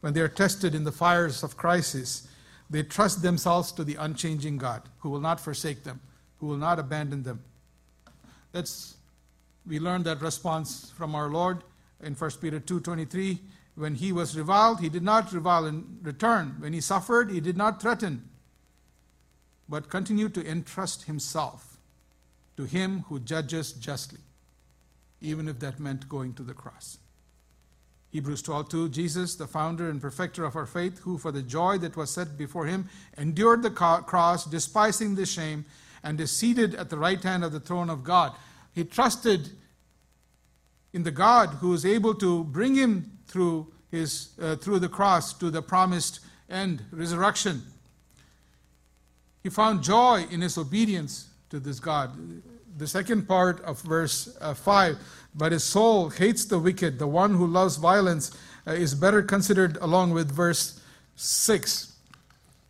[0.00, 2.28] when they are tested in the fires of crisis?
[2.72, 6.00] They trust themselves to the unchanging God who will not forsake them,
[6.38, 7.44] who will not abandon them.
[8.52, 8.96] That's
[9.66, 11.64] we learned that response from our Lord
[12.02, 13.40] in 1 Peter 2:23
[13.74, 16.56] when he was reviled he did not revile in return.
[16.60, 18.30] When he suffered he did not threaten
[19.68, 21.78] but continued to entrust himself
[22.56, 24.20] to him who judges justly
[25.20, 26.98] even if that meant going to the cross
[28.12, 31.96] Hebrews 12:2 Jesus the founder and perfecter of our faith who for the joy that
[31.96, 35.64] was set before him endured the cross despising the shame
[36.02, 38.32] and is seated at the right hand of the throne of God.
[38.74, 39.50] He trusted
[40.92, 45.32] in the God who is able to bring him through his uh, through the cross
[45.34, 46.20] to the promised
[46.50, 47.62] end resurrection.
[49.42, 52.10] He found joy in his obedience to this God.
[52.76, 54.98] The second part of verse uh, 5
[55.34, 56.98] but his soul hates the wicked.
[56.98, 60.80] The one who loves violence uh, is better considered along with verse
[61.16, 61.92] 6.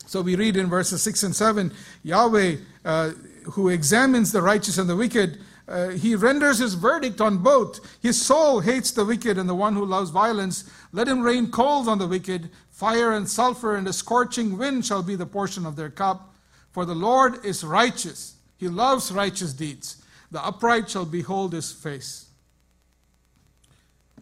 [0.07, 1.73] So we read in verses 6 and 7
[2.03, 3.11] Yahweh, uh,
[3.45, 7.81] who examines the righteous and the wicked, uh, he renders his verdict on both.
[8.03, 10.69] His soul hates the wicked and the one who loves violence.
[10.93, 12.51] Let him rain coals on the wicked.
[12.71, 16.35] Fire and sulfur and a scorching wind shall be the portion of their cup.
[16.73, 18.37] For the Lord is righteous.
[18.57, 20.03] He loves righteous deeds.
[20.31, 22.27] The upright shall behold his face.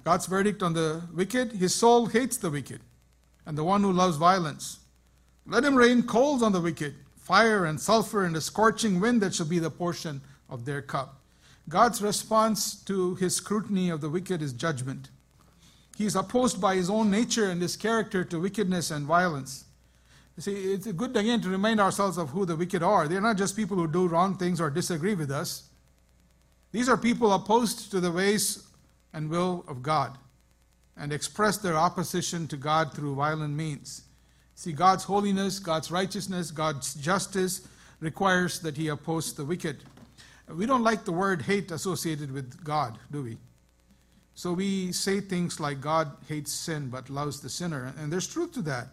[0.04, 2.80] God's verdict on the wicked, his soul hates the wicked
[3.46, 4.78] and the one who loves violence.
[5.46, 9.34] Let him rain coals on the wicked, fire and sulfur and a scorching wind that
[9.34, 11.20] shall be the portion of their cup.
[11.68, 15.10] God's response to his scrutiny of the wicked is judgment.
[15.96, 19.64] He is opposed by his own nature and his character to wickedness and violence.
[20.36, 23.06] You see, it's good again to remind ourselves of who the wicked are.
[23.06, 25.64] They're not just people who do wrong things or disagree with us.
[26.72, 28.66] These are people opposed to the ways
[29.12, 30.16] and will of God
[30.96, 34.02] and express their opposition to God through violent means.
[34.54, 37.66] See, God's holiness, God's righteousness, God's justice
[38.00, 39.78] requires that He oppose the wicked.
[40.48, 43.38] We don't like the word hate associated with God, do we?
[44.34, 48.52] So we say things like God hates sin but loves the sinner, and there's truth
[48.52, 48.88] to that.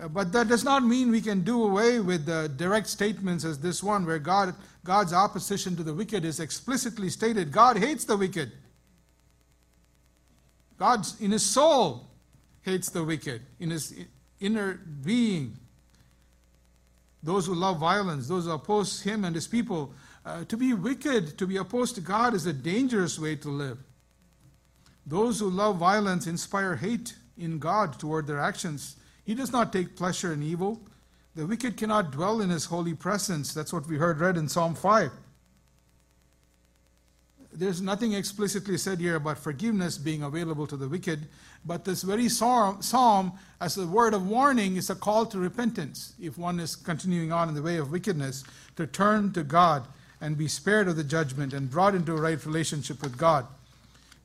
[0.00, 3.58] Uh, but that does not mean we can do away with the direct statements as
[3.58, 7.50] this one, where God, God's opposition to the wicked is explicitly stated.
[7.52, 8.52] God hates the wicked.
[10.78, 12.08] God, in his soul,
[12.62, 13.94] hates the wicked, in his
[14.40, 15.56] inner being.
[17.22, 19.92] Those who love violence, those who oppose him and his people.
[20.24, 23.78] Uh, to be wicked, to be opposed to God, is a dangerous way to live.
[25.06, 28.96] Those who love violence inspire hate in God toward their actions.
[29.24, 30.80] He does not take pleasure in evil.
[31.36, 33.54] The wicked cannot dwell in his holy presence.
[33.54, 35.10] That's what we heard read in Psalm 5
[37.58, 41.26] there's nothing explicitly said here about forgiveness being available to the wicked,
[41.64, 46.38] but this very psalm, as a word of warning, is a call to repentance if
[46.38, 48.44] one is continuing on in the way of wickedness,
[48.76, 49.84] to turn to God
[50.20, 53.46] and be spared of the judgment and brought into a right relationship with God.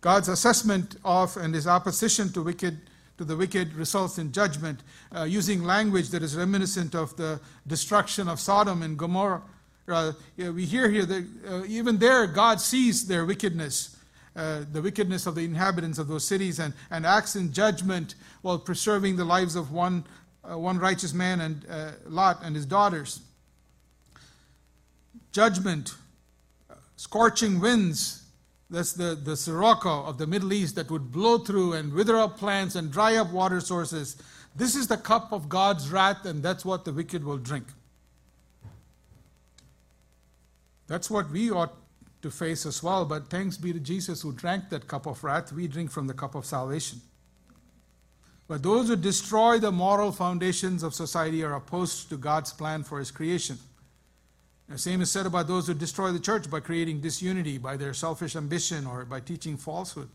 [0.02, 2.80] God's assessment of and his opposition to wicked
[3.18, 4.80] to the wicked results in judgment,
[5.16, 9.44] uh, using language that is reminiscent of the destruction of Sodom and Gomorrah.
[9.92, 13.98] Uh, we hear here that uh, even there God sees their wickedness,
[14.36, 18.60] uh, the wickedness of the inhabitants of those cities, and, and acts in judgment while
[18.60, 20.04] preserving the lives of one,
[20.44, 23.22] uh, one righteous man and uh, Lot and his daughters.
[25.32, 25.96] Judgment,
[26.96, 28.22] scorching winds,
[28.72, 32.38] that's the, the sirocco of the Middle East that would blow through and wither up
[32.38, 34.16] plants and dry up water sources.
[34.56, 37.66] This is the cup of God's wrath, and that's what the wicked will drink.
[40.92, 41.74] That's what we ought
[42.22, 43.06] to face as well.
[43.06, 45.54] But thanks be to Jesus who drank that cup of wrath.
[45.54, 47.00] We drink from the cup of salvation.
[48.50, 53.00] But those who destroy the moral foundations of society are opposed to God's plan for
[53.00, 53.58] his creation.
[54.68, 57.94] The same is said about those who destroy the church by creating disunity, by their
[57.94, 60.10] selfish ambition, or by teaching falsehood.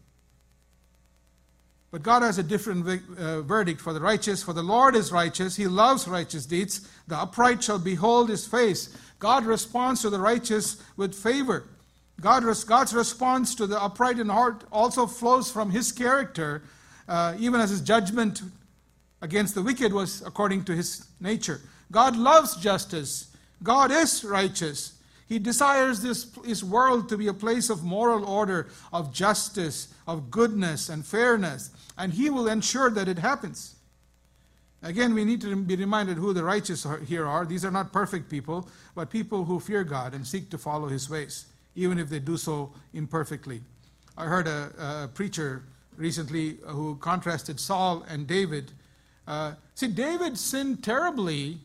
[1.91, 2.87] But God has a different
[3.19, 4.43] uh, verdict for the righteous.
[4.43, 6.89] For the Lord is righteous, He loves righteous deeds.
[7.07, 8.97] The upright shall behold His face.
[9.19, 11.65] God responds to the righteous with favor.
[12.21, 16.63] God res- God's response to the upright in heart also flows from His character,
[17.09, 18.43] uh, even as His judgment
[19.23, 21.61] against the wicked was according to His nature.
[21.93, 23.29] God loves justice.
[23.63, 24.96] God is righteous.
[25.29, 30.31] He desires this, this world to be a place of moral order, of justice, of
[30.31, 33.75] goodness and fairness, and He will ensure that it happens.
[34.83, 37.45] Again, we need to be reminded who the righteous are, here are.
[37.45, 41.11] These are not perfect people, but people who fear God and seek to follow His
[41.11, 43.63] ways, even if they do so imperfectly.
[44.17, 45.65] I heard a, a preacher
[45.97, 48.71] recently who contrasted Saul and David.
[49.27, 51.59] Uh, see, David sinned terribly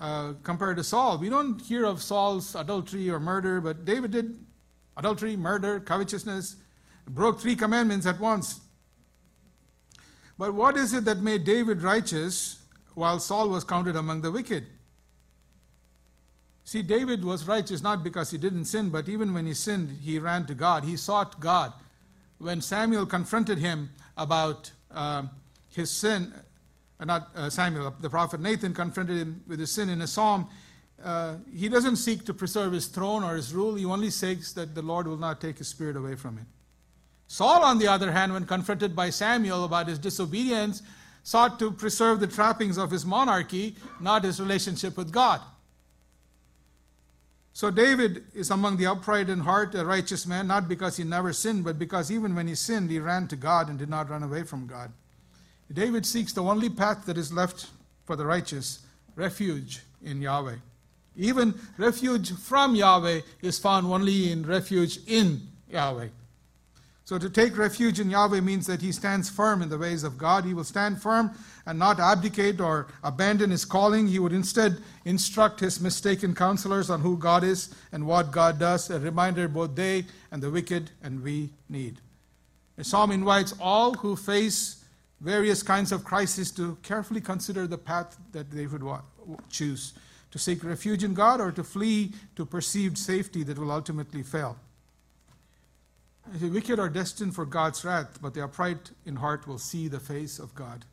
[0.00, 1.18] uh, compared to Saul.
[1.18, 4.38] We don't hear of Saul's adultery or murder, but David did
[4.96, 6.56] adultery, murder, covetousness,
[7.06, 8.60] broke three commandments at once.
[10.38, 12.62] But what is it that made David righteous
[12.94, 14.66] while Saul was counted among the wicked?
[16.64, 20.18] See, David was righteous not because he didn't sin, but even when he sinned, he
[20.18, 20.84] ran to God.
[20.84, 21.72] He sought God.
[22.38, 25.24] When Samuel confronted him about uh,
[25.68, 26.32] his sin,
[27.06, 30.48] not uh, Samuel, the prophet Nathan confronted him with his sin in a psalm.
[31.02, 34.74] Uh, he doesn't seek to preserve his throne or his rule, he only seeks that
[34.74, 36.46] the Lord will not take his spirit away from him.
[37.26, 40.82] Saul, on the other hand, when confronted by Samuel about his disobedience,
[41.22, 45.40] sought to preserve the trappings of his monarchy, not his relationship with God.
[47.52, 51.32] So David is among the upright in heart, a righteous man, not because he never
[51.32, 54.22] sinned, but because even when he sinned, he ran to God and did not run
[54.22, 54.92] away from God.
[55.72, 57.68] David seeks the only path that is left
[58.04, 58.80] for the righteous
[59.14, 60.56] refuge in Yahweh.
[61.16, 66.08] Even refuge from Yahweh is found only in refuge in Yahweh.
[67.04, 70.16] So to take refuge in Yahweh means that he stands firm in the ways of
[70.16, 70.44] God.
[70.44, 71.32] He will stand firm
[71.66, 74.06] and not abdicate or abandon his calling.
[74.06, 78.90] He would instead instruct his mistaken counselors on who God is and what God does,
[78.90, 82.00] a reminder both they and the wicked and we need.
[82.76, 84.79] The psalm invites all who face
[85.20, 88.82] various kinds of crises to carefully consider the path that they would
[89.50, 89.92] choose
[90.30, 94.56] to seek refuge in God or to flee to perceived safety that will ultimately fail.
[96.32, 99.98] The wicked are destined for God's wrath, but the upright in heart will see the
[99.98, 100.84] face of God.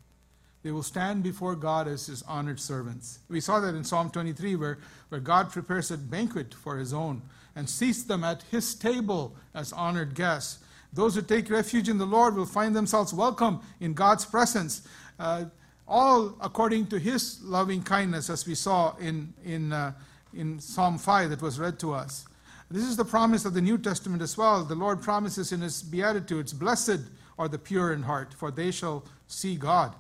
[0.63, 3.19] They will stand before God as his honored servants.
[3.29, 7.21] We saw that in Psalm 23, where, where God prepares a banquet for his own
[7.55, 10.59] and seats them at his table as honored guests.
[10.97, 14.81] Those who take refuge in the Lord will find themselves welcome in God's presence,
[15.19, 15.45] uh,
[15.88, 19.91] all according to His loving kindness, as we saw in, in, uh,
[20.33, 22.25] in Psalm 5 that was read to us.
[22.71, 24.63] This is the promise of the New Testament as well.
[24.63, 27.02] The Lord promises in His Beatitudes Blessed
[27.37, 29.93] are the pure in heart, for they shall see God.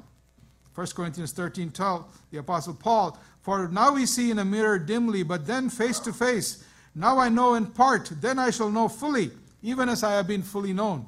[0.73, 5.21] 1 Corinthians 13 tell the Apostle Paul, For now we see in a mirror dimly,
[5.21, 6.63] but then face to face.
[6.95, 9.29] Now I know in part, then I shall know fully
[9.67, 11.05] even as I have been fully known.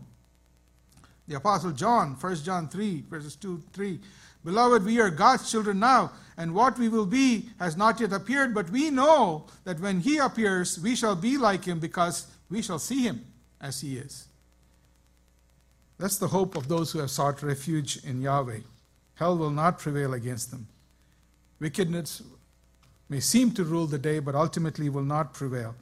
[1.29, 3.99] The Apostle John, 1 John 3, verses 2 3.
[4.43, 8.53] Beloved, we are God's children now, and what we will be has not yet appeared,
[8.53, 12.79] but we know that when He appears, we shall be like Him because we shall
[12.79, 13.25] see Him
[13.61, 14.27] as He is.
[15.97, 18.59] That's the hope of those who have sought refuge in Yahweh.
[19.15, 20.67] Hell will not prevail against them.
[21.61, 22.23] Wickedness
[23.07, 25.75] may seem to rule the day, but ultimately will not prevail.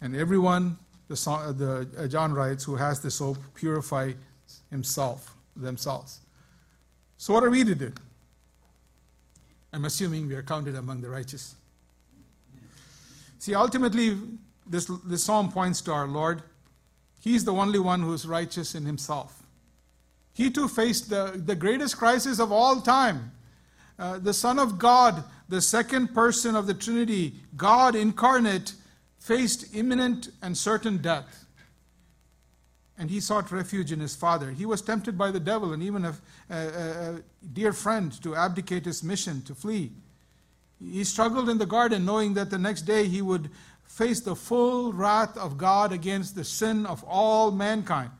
[0.00, 0.78] And everyone
[1.08, 4.12] the, uh, the uh, John writes, who has this hope, purify
[4.70, 6.20] himself, themselves.
[7.16, 7.92] So what are we to do?
[9.72, 11.56] I'm assuming we are counted among the righteous.
[13.38, 14.16] See, ultimately,
[14.66, 16.42] this, this psalm points to our Lord.
[17.20, 19.42] He's the only one who's righteous in himself.
[20.32, 23.32] He too faced the, the greatest crisis of all time.
[23.98, 28.74] Uh, the Son of God, the second person of the Trinity, God incarnate,
[29.24, 31.46] faced imminent and certain death.
[32.98, 34.50] And he sought refuge in his Father.
[34.50, 36.14] He was tempted by the devil and even a,
[36.50, 37.22] a, a
[37.54, 39.92] dear friend to abdicate his mission, to flee.
[40.78, 43.48] He struggled in the garden knowing that the next day he would
[43.82, 48.10] face the full wrath of God against the sin of all mankind.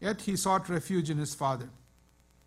[0.00, 1.70] Yet he sought refuge in his Father.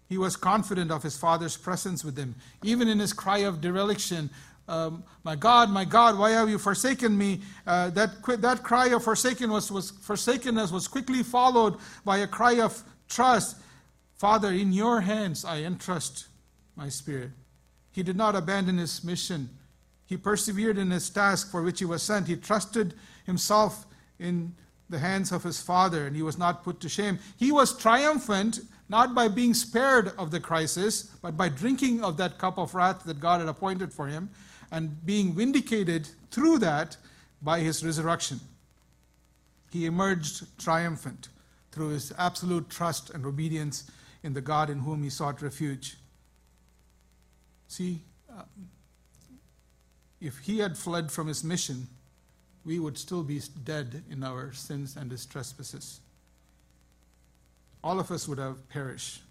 [0.09, 2.35] He was confident of his Father's presence with him.
[2.61, 4.29] Even in his cry of dereliction,
[4.71, 7.41] um, My God, my God, why have you forsaken me?
[7.67, 12.59] Uh, that, that cry of forsaken was, was, forsakenness was quickly followed by a cry
[12.61, 13.57] of trust.
[14.15, 16.27] Father, in your hands I entrust
[16.75, 17.31] my spirit.
[17.91, 19.49] He did not abandon his mission.
[20.05, 22.27] He persevered in his task for which he was sent.
[22.27, 22.93] He trusted
[23.25, 23.85] himself
[24.19, 24.55] in
[24.89, 27.19] the hands of his father and he was not put to shame.
[27.37, 32.37] He was triumphant not by being spared of the crisis, but by drinking of that
[32.37, 34.29] cup of wrath that God had appointed for him
[34.71, 36.97] and being vindicated through that
[37.41, 38.39] by his resurrection.
[39.71, 41.29] He emerged triumphant
[41.71, 43.89] through his absolute trust and obedience
[44.23, 45.97] in the God in whom he sought refuge.
[47.67, 48.43] See, uh,
[50.19, 51.87] if he had fled from his mission,
[52.63, 55.99] we would still be dead in our sins and his trespasses.
[57.83, 59.21] All of us would have perished.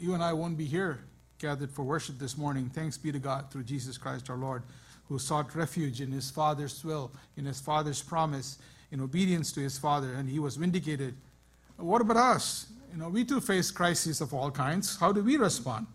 [0.00, 1.00] You and I won't be here
[1.38, 2.68] gathered for worship this morning.
[2.68, 4.62] Thanks be to God through Jesus Christ our Lord,
[5.08, 8.58] who sought refuge in his Father's will, in his Father's promise,
[8.90, 11.14] in obedience to his Father, and he was vindicated.
[11.76, 12.66] What about us?
[12.92, 14.96] You know, we too face crises of all kinds.
[14.96, 15.86] How do we respond?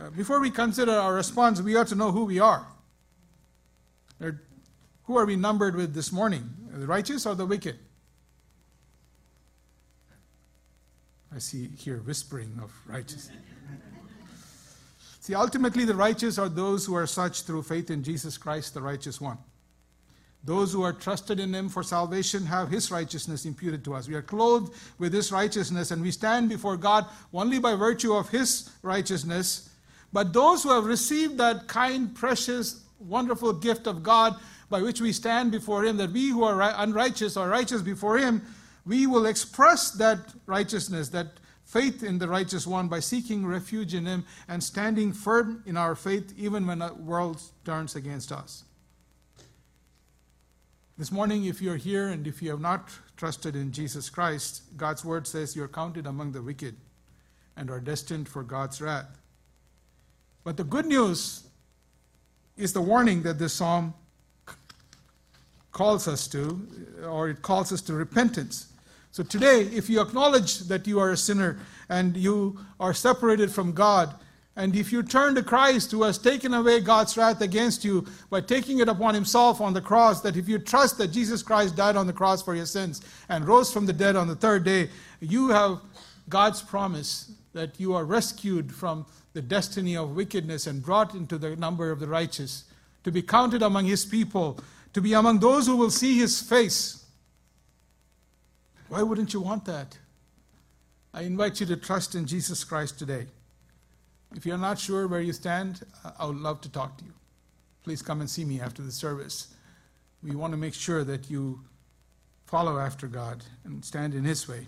[0.00, 2.66] Uh, before we consider our response, we ought to know who we are.
[4.18, 6.50] who are we numbered with this morning?
[6.72, 7.78] The righteous or the wicked?
[11.34, 13.30] I see here whispering of righteous.
[15.26, 18.82] See, ultimately, the righteous are those who are such through faith in Jesus Christ, the
[18.82, 19.38] righteous one.
[20.44, 24.08] Those who are trusted in Him for salvation have His righteousness imputed to us.
[24.08, 28.28] We are clothed with His righteousness, and we stand before God only by virtue of
[28.28, 29.70] His righteousness
[30.12, 34.36] but those who have received that kind, precious, wonderful gift of God
[34.70, 38.40] by which we stand before Him, that we who are unrighteous are righteous before Him,
[38.86, 41.26] we will express that righteousness, that
[41.66, 45.94] faith in the righteous one by seeking refuge in Him and standing firm in our
[45.94, 48.64] faith even when the world turns against us.
[50.96, 52.88] This morning, if you're here and if you have not
[53.18, 56.76] trusted in Jesus Christ, God's word says you're counted among the wicked
[57.56, 59.18] and are destined for God's wrath.
[60.44, 61.48] But the good news
[62.56, 63.92] is the warning that this psalm
[65.72, 66.66] calls us to,
[67.04, 68.72] or it calls us to repentance.
[69.16, 71.58] So today, if you acknowledge that you are a sinner
[71.88, 74.14] and you are separated from God,
[74.56, 78.42] and if you turn to Christ who has taken away God's wrath against you by
[78.42, 81.96] taking it upon himself on the cross, that if you trust that Jesus Christ died
[81.96, 83.00] on the cross for your sins
[83.30, 84.90] and rose from the dead on the third day,
[85.20, 85.78] you have
[86.28, 91.56] God's promise that you are rescued from the destiny of wickedness and brought into the
[91.56, 92.64] number of the righteous,
[93.02, 94.60] to be counted among his people,
[94.92, 97.05] to be among those who will see his face.
[98.88, 99.98] Why wouldn't you want that?
[101.12, 103.26] I invite you to trust in Jesus Christ today.
[104.34, 107.12] If you're not sure where you stand, uh, I would love to talk to you.
[107.82, 109.54] Please come and see me after the service.
[110.22, 111.60] We want to make sure that you
[112.46, 114.66] follow after God and stand in His way.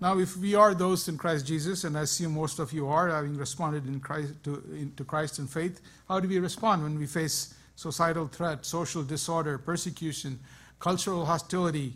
[0.00, 3.08] Now, if we are those in Christ Jesus, and I assume most of you are,
[3.08, 6.98] having responded in Christ, to, in, to Christ in faith, how do we respond when
[6.98, 10.38] we face societal threat, social disorder, persecution,
[10.78, 11.94] cultural hostility?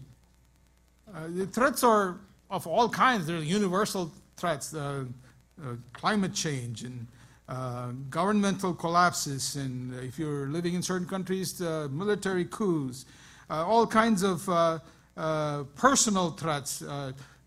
[1.15, 2.19] Uh, the threats are
[2.51, 3.27] of all kinds.
[3.27, 5.05] There are universal threats, uh,
[5.61, 7.07] uh, climate change and
[7.49, 13.07] uh, governmental collapses, and if you're living in certain countries, military coups,
[13.49, 16.83] uh, all kinds of uh, personal threats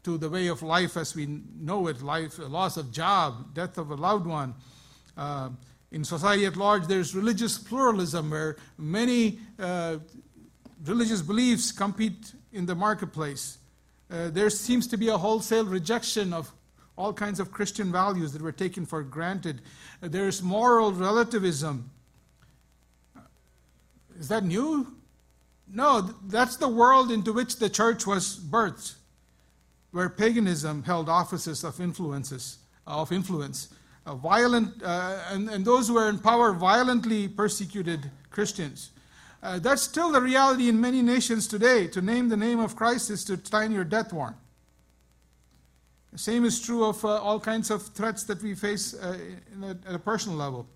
[0.03, 3.91] to the way of life as we know it life, loss of job, death of
[3.91, 4.55] a loved one.
[5.15, 5.49] Uh,
[5.91, 9.97] in society at large, there's religious pluralism where many uh,
[10.85, 13.57] religious beliefs compete in the marketplace.
[14.09, 16.51] Uh, there seems to be a wholesale rejection of
[16.97, 19.61] all kinds of Christian values that were taken for granted.
[20.01, 21.89] there's moral relativism.
[24.19, 24.95] Is that new?
[25.73, 28.95] No, that's the world into which the church was birthed
[29.91, 33.69] where paganism held offices of influences of influence.
[34.05, 38.91] violent uh, and, and those who were in power violently persecuted Christians.
[39.43, 41.87] Uh, that's still the reality in many nations today.
[41.87, 44.37] To name the name of Christ is to sign your death warrant.
[46.11, 49.17] The same is true of uh, all kinds of threats that we face uh,
[49.63, 50.67] a, at a personal level.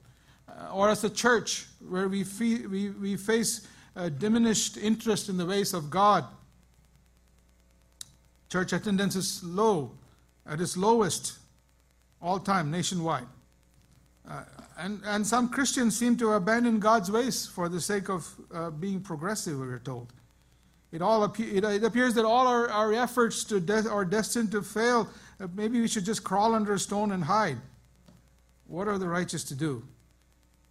[0.48, 3.68] Uh, or as a church, where we, fee- we, we face
[4.18, 6.26] diminished interest in the ways of God.
[8.50, 9.92] Church attendance is low,
[10.46, 11.40] at its lowest
[12.22, 13.28] all time nationwide.
[14.30, 14.44] Uh,
[14.78, 19.00] and, and some Christians seem to abandon God's ways for the sake of uh, being
[19.02, 20.12] progressive, we're told.
[20.92, 24.62] It, all it, it appears that all our, our efforts to de- are destined to
[24.62, 25.10] fail.
[25.40, 27.58] Uh, maybe we should just crawl under a stone and hide.
[28.68, 29.84] What are the righteous to do?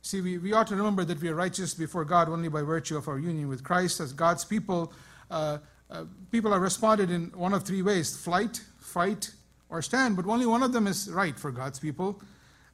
[0.02, 2.96] See, we, we ought to remember that we are righteous before God only by virtue
[2.96, 4.00] of our union with Christ.
[4.00, 4.92] As God's people,
[5.30, 5.58] uh,
[5.90, 9.30] uh, people are responded in one of three ways flight, fight,
[9.68, 12.20] or stand, but only one of them is right for God's people.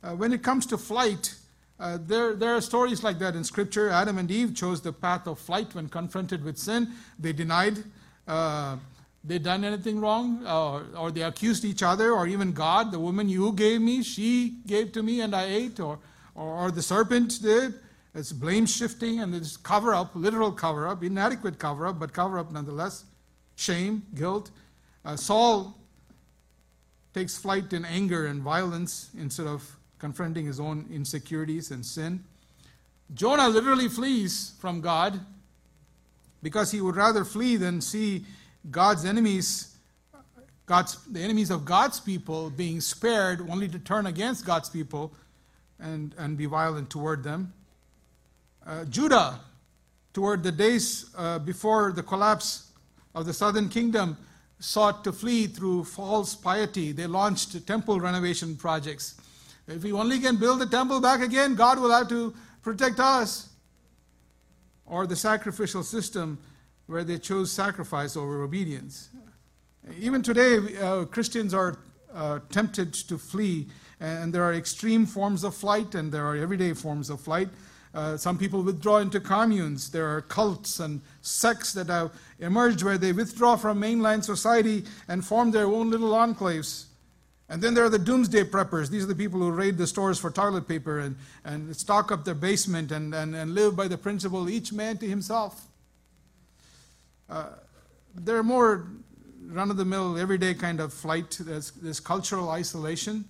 [0.02, 1.34] Uh, when it comes to flight,
[1.78, 3.90] uh, there, there are stories like that in Scripture.
[3.90, 6.88] Adam and Eve chose the path of flight when confronted with sin.
[7.18, 7.78] They denied
[8.26, 8.76] uh,
[9.24, 13.28] they'd done anything wrong, or, or they accused each other, or even God, the woman
[13.28, 15.98] you gave me, she gave to me and I ate, or,
[16.34, 17.74] or, or the serpent did.
[18.14, 22.38] It's blame shifting and it's cover up, literal cover up, inadequate cover up, but cover
[22.38, 23.04] up nonetheless.
[23.56, 24.50] Shame, guilt.
[25.04, 25.76] Uh, Saul
[27.14, 32.24] takes flight in anger and violence instead of confronting his own insecurities and sin.
[33.14, 35.20] Jonah literally flees from God
[36.42, 38.24] because he would rather flee than see
[38.70, 39.76] God's enemies,
[40.66, 45.12] God's, the enemies of God's people, being spared only to turn against God's people
[45.78, 47.52] and, and be violent toward them.
[48.66, 49.40] Uh, Judah,
[50.12, 52.70] toward the days uh, before the collapse
[53.14, 54.16] of the southern kingdom,
[54.60, 56.92] sought to flee through false piety.
[56.92, 59.19] They launched temple renovation projects.
[59.70, 63.50] If we only can build the temple back again, God will have to protect us.
[64.84, 66.38] Or the sacrificial system
[66.86, 69.10] where they chose sacrifice over obedience.
[69.96, 71.78] Even today, uh, Christians are
[72.12, 73.68] uh, tempted to flee,
[74.00, 77.48] and there are extreme forms of flight and there are everyday forms of flight.
[77.94, 79.90] Uh, some people withdraw into communes.
[79.90, 85.24] There are cults and sects that have emerged where they withdraw from mainline society and
[85.24, 86.86] form their own little enclaves.
[87.50, 88.90] And then there are the doomsday preppers.
[88.90, 92.24] These are the people who raid the stores for toilet paper and, and stock up
[92.24, 95.66] their basement and, and, and live by the principle each man to himself.
[97.28, 97.46] Uh,
[98.14, 98.86] there are more
[99.48, 101.38] run of the mill, everyday kind of flight.
[101.40, 103.24] There's, there's cultural isolation.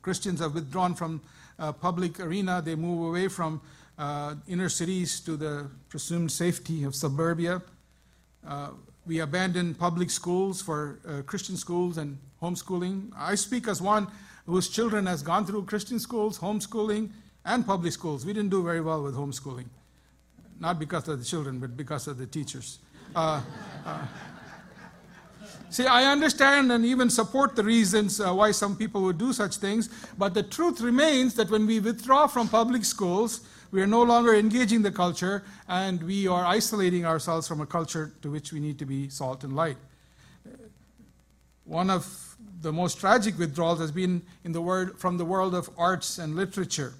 [0.00, 1.20] Christians have withdrawn from
[1.58, 2.62] uh, public arena.
[2.64, 3.60] They move away from
[3.98, 7.60] uh, inner cities to the presumed safety of suburbia.
[8.46, 8.70] Uh,
[9.06, 13.10] we abandon public schools for uh, Christian schools and homeschooling.
[13.16, 14.08] I speak as one
[14.46, 17.10] whose children has gone through Christian schools, homeschooling,
[17.44, 18.26] and public schools.
[18.26, 19.66] We didn't do very well with homeschooling,
[20.58, 22.78] not because of the children, but because of the teachers.
[23.14, 23.42] Uh,
[23.84, 24.06] uh,
[25.70, 29.56] See, I understand and even support the reasons uh, why some people would do such
[29.56, 29.88] things,
[30.18, 34.34] but the truth remains that when we withdraw from public schools, we are no longer
[34.34, 38.80] engaging the culture and we are isolating ourselves from a culture to which we need
[38.80, 39.76] to be salt and light.
[41.64, 42.29] One of
[42.60, 46.36] the most tragic withdrawals has been in the world, from the world of arts and
[46.36, 46.94] literature,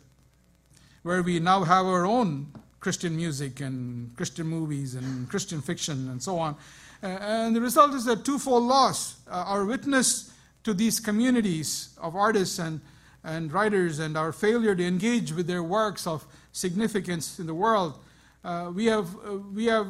[1.02, 6.22] where we now have our own Christian music and Christian movies and Christian fiction and
[6.22, 6.56] so on.
[7.02, 9.16] And the result is a twofold loss.
[9.28, 10.32] Uh, our witness
[10.64, 12.80] to these communities of artists and,
[13.24, 17.98] and writers and our failure to engage with their works of significance in the world.
[18.44, 19.88] Uh, we, have, uh, we have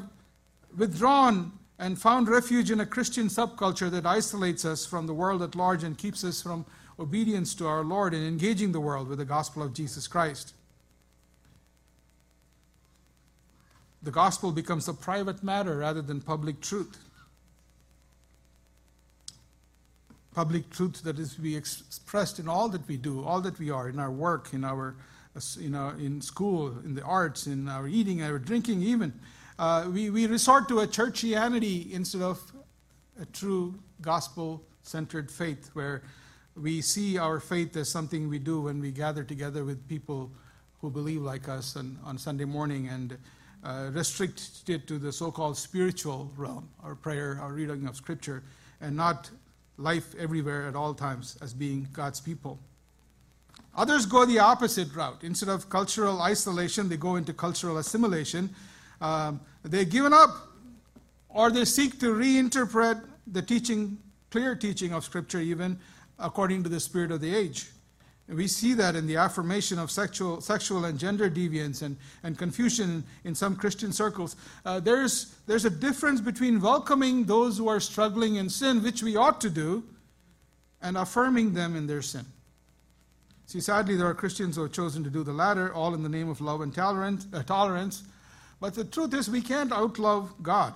[0.77, 5.57] withdrawn and found refuge in a Christian subculture that isolates us from the world at
[5.57, 6.65] large and keeps us from
[7.01, 10.55] obedience to our Lord and engaging the world with the gospel of Jesus Christ.
[14.03, 16.99] the gospel becomes a private matter rather than public truth.
[20.35, 23.71] Public truth that is to be expressed in all that we do, all that we
[23.71, 24.95] are, in our work, in our,
[25.61, 29.13] in, our, in school, in the arts, in our eating, our drinking, even.
[29.61, 32.41] Uh, we, we resort to a churchianity instead of
[33.21, 36.03] a true gospel centered faith, where
[36.57, 40.31] we see our faith as something we do when we gather together with people
[40.81, 43.19] who believe like us on, on Sunday morning and
[43.63, 48.43] uh, it to the so called spiritual realm, our prayer, our reading of Scripture,
[48.81, 49.29] and not
[49.77, 52.59] life everywhere at all times as being God's people.
[53.77, 55.23] Others go the opposite route.
[55.23, 58.49] Instead of cultural isolation, they go into cultural assimilation.
[59.01, 60.31] Um, they're given up,
[61.29, 63.99] or they seek to reinterpret the teaching,
[64.31, 65.79] clear teaching of Scripture, even
[66.19, 67.69] according to the spirit of the age.
[68.29, 73.03] We see that in the affirmation of sexual, sexual and gender deviance and, and confusion
[73.25, 74.37] in some Christian circles.
[74.65, 79.17] Uh, there's, there's a difference between welcoming those who are struggling in sin, which we
[79.17, 79.83] ought to do,
[80.81, 82.25] and affirming them in their sin.
[83.47, 86.09] See, sadly, there are Christians who have chosen to do the latter, all in the
[86.09, 87.27] name of love and tolerance.
[87.33, 88.05] Uh, tolerance.
[88.61, 90.75] But the truth is, we can't outlove God.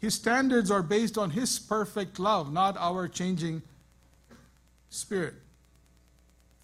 [0.00, 3.62] His standards are based on His perfect love, not our changing
[4.90, 5.34] spirit.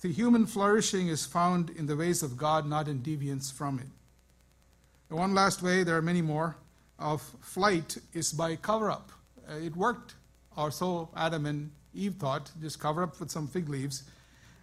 [0.00, 3.86] The human flourishing is found in the ways of God, not in deviance from it.
[5.08, 6.56] And one last way, there are many more,
[6.98, 9.10] of flight is by cover up.
[9.48, 10.14] Uh, it worked,
[10.56, 14.04] or so Adam and Eve thought, just cover up with some fig leaves.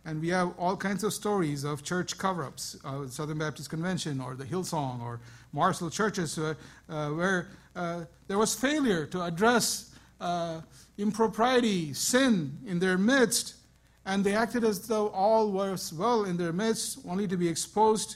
[0.05, 4.19] And we have all kinds of stories of church cover ups, uh, Southern Baptist Convention
[4.19, 5.19] or the Hillsong or
[5.53, 6.53] Mars Hill churches, uh,
[6.89, 10.61] uh, where uh, there was failure to address uh,
[10.97, 13.55] impropriety, sin in their midst
[14.05, 18.15] and they acted as though all was well in their midst, only to be exposed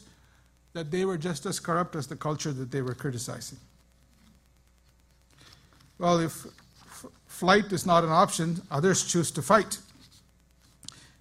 [0.73, 3.59] that they were just as corrupt as the culture that they were criticizing.
[5.99, 9.77] Well, if f- flight is not an option, others choose to fight.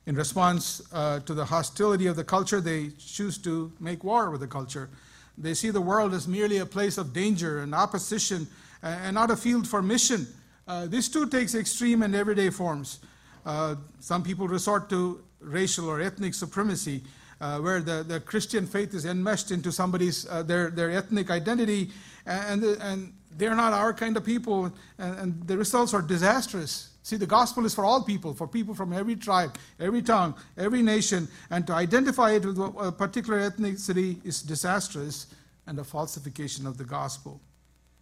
[0.07, 4.41] In response uh, to the hostility of the culture, they choose to make war with
[4.41, 4.91] the culture.
[5.37, 8.47] They see the world as merely a place of danger and opposition
[8.82, 10.26] and not a field for mission.
[10.66, 13.01] Uh, this too takes extreme and everyday forms.
[13.45, 17.03] Uh, some people resort to racial or ethnic supremacy,
[17.41, 21.91] uh, where the, the Christian faith is enmeshed into somebody's uh, their, their ethnic identity,
[22.24, 26.91] and, and they're not our kind of people, and, and the results are disastrous.
[27.03, 30.80] See, the gospel is for all people, for people from every tribe, every tongue, every
[30.80, 35.26] nation, and to identify it with a particular ethnicity is disastrous
[35.66, 37.41] and a falsification of the gospel.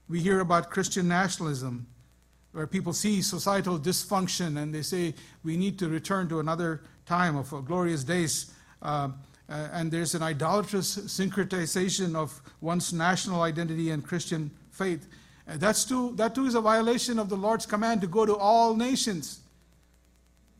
[0.08, 1.86] We hear about Christian nationalism,
[2.52, 7.36] where people see societal dysfunction and they say we need to return to another time
[7.36, 8.52] of glorious days.
[8.82, 9.08] Uh,
[9.48, 15.08] and there's an idolatrous syncretization of one's national identity and Christian faith.
[15.46, 18.36] And that's too, that too is a violation of the Lord's command to go to
[18.36, 19.40] all nations.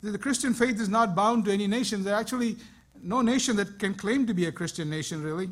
[0.01, 2.03] The Christian faith is not bound to any nation.
[2.03, 2.57] There's actually
[3.01, 5.49] no nation that can claim to be a Christian nation, really.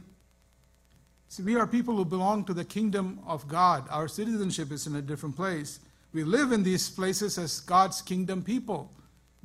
[1.29, 3.87] See, we are people who belong to the kingdom of God.
[3.89, 5.79] Our citizenship is in a different place.
[6.11, 8.91] We live in these places as God's kingdom people,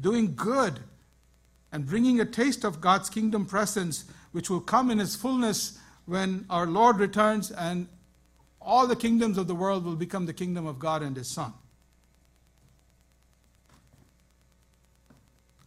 [0.00, 0.80] doing good
[1.70, 6.44] and bringing a taste of God's kingdom presence, which will come in its fullness when
[6.50, 7.86] our Lord returns and
[8.66, 11.52] all the kingdoms of the world will become the kingdom of God and His Son.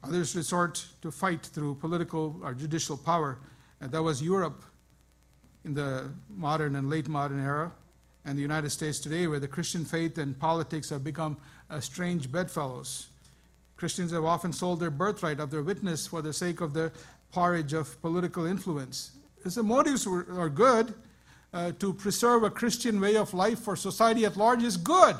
[0.03, 3.39] Others resort to fight through political or judicial power.
[3.81, 4.63] And that was Europe
[5.63, 7.71] in the modern and late modern era
[8.25, 11.37] and the United States today, where the Christian faith and politics have become
[11.69, 13.07] uh, strange bedfellows.
[13.77, 16.91] Christians have often sold their birthright of their witness for the sake of the
[17.31, 19.11] porridge of political influence.
[19.43, 20.93] The motives were, are good.
[21.51, 25.15] Uh, to preserve a Christian way of life for society at large is good.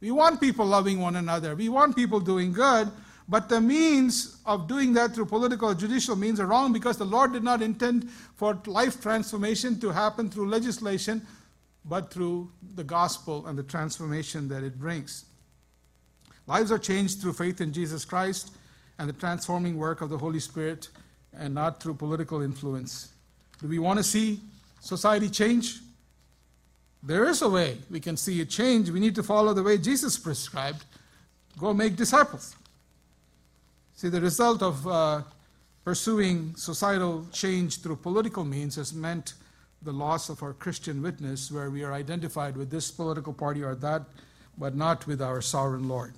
[0.00, 1.54] We want people loving one another.
[1.54, 2.90] We want people doing good.
[3.28, 7.04] But the means of doing that through political or judicial means are wrong because the
[7.04, 11.24] Lord did not intend for life transformation to happen through legislation,
[11.84, 15.26] but through the gospel and the transformation that it brings.
[16.48, 18.52] Lives are changed through faith in Jesus Christ
[18.98, 20.88] and the transforming work of the Holy Spirit
[21.32, 23.12] and not through political influence.
[23.60, 24.40] Do we want to see
[24.80, 25.80] society change?
[27.02, 28.90] There is a way we can see it change.
[28.90, 30.84] We need to follow the way Jesus prescribed
[31.58, 32.56] go make disciples.
[33.94, 35.22] See, the result of uh,
[35.84, 39.34] pursuing societal change through political means has meant
[39.82, 43.74] the loss of our Christian witness, where we are identified with this political party or
[43.74, 44.02] that,
[44.58, 46.14] but not with our sovereign Lord.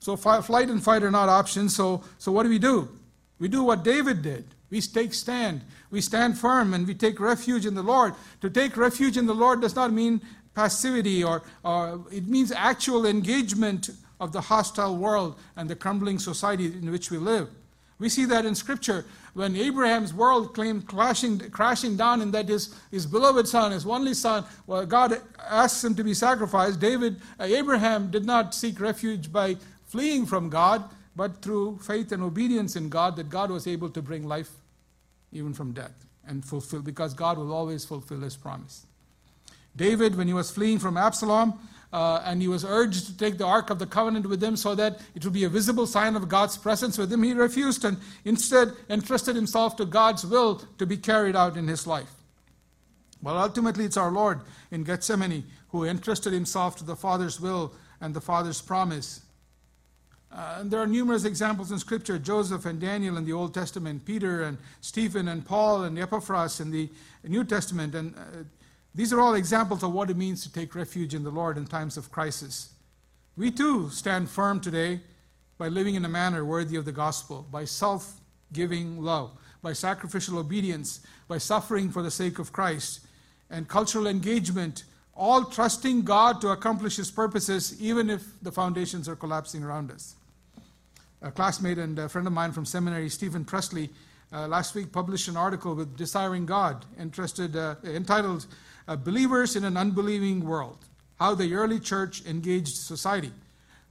[0.00, 1.76] So, flight and fight are not options.
[1.76, 2.88] So, so what do we do?
[3.38, 4.44] We do what David did.
[4.72, 5.60] We take stand.
[5.90, 8.14] We stand firm and we take refuge in the Lord.
[8.40, 10.22] To take refuge in the Lord does not mean
[10.54, 16.66] passivity, or, or it means actual engagement of the hostile world and the crumbling society
[16.66, 17.50] in which we live.
[17.98, 19.04] We see that in Scripture
[19.34, 24.14] when Abraham's world came crashing, crashing down, and that his, his beloved son, his only
[24.14, 26.80] son, well, God asks him to be sacrificed.
[26.80, 30.82] David, uh, Abraham did not seek refuge by fleeing from God,
[31.14, 34.50] but through faith and obedience in God, that God was able to bring life
[35.32, 38.86] even from death and fulfill, because God will always fulfill his promise.
[39.74, 41.58] David, when he was fleeing from Absalom,
[41.92, 44.74] uh, and he was urged to take the Ark of the Covenant with him so
[44.74, 47.22] that it would be a visible sign of God's presence with him.
[47.22, 51.86] He refused and instead entrusted himself to God's will to be carried out in his
[51.86, 52.10] life.
[53.22, 58.14] Well, ultimately, it's our Lord in Gethsemane who entrusted himself to the Father's will and
[58.14, 59.20] the Father's promise.
[60.34, 64.06] Uh, and there are numerous examples in Scripture Joseph and Daniel in the Old Testament,
[64.06, 66.88] Peter and Stephen and Paul and Epaphras in the
[67.24, 67.94] New Testament.
[67.94, 68.44] And uh,
[68.94, 71.66] these are all examples of what it means to take refuge in the Lord in
[71.66, 72.70] times of crisis.
[73.36, 75.00] We too stand firm today
[75.58, 78.18] by living in a manner worthy of the gospel, by self
[78.54, 83.00] giving love, by sacrificial obedience, by suffering for the sake of Christ,
[83.50, 89.16] and cultural engagement, all trusting God to accomplish His purposes, even if the foundations are
[89.16, 90.14] collapsing around us
[91.22, 93.90] a classmate and a friend of mine from seminary, Stephen Presley,
[94.32, 98.46] uh, last week published an article with Desiring God, interested, uh, entitled
[98.88, 100.78] uh, Believers in an Unbelieving World
[101.18, 103.30] How the Early Church Engaged Society.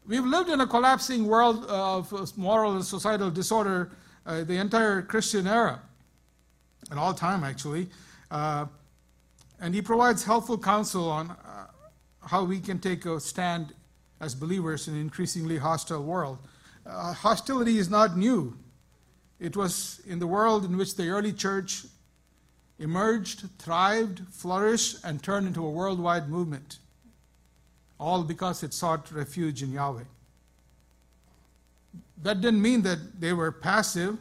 [0.08, 3.92] We've lived in a collapsing world of moral and societal disorder
[4.26, 5.80] uh, the entire Christian era,
[6.90, 7.88] and all time actually.
[8.30, 8.66] Uh,
[9.60, 11.68] and he provides helpful counsel on uh,
[12.26, 13.74] how we can take a stand
[14.20, 16.40] as believers in an increasingly hostile world
[16.86, 18.58] uh, hostility is not new.
[19.40, 21.86] It was in the world in which the early church
[22.80, 26.80] emerged, thrived, flourished, and turned into a worldwide movement,
[28.00, 30.04] all because it sought refuge in Yahweh.
[32.24, 34.18] That didn't mean that they were passive.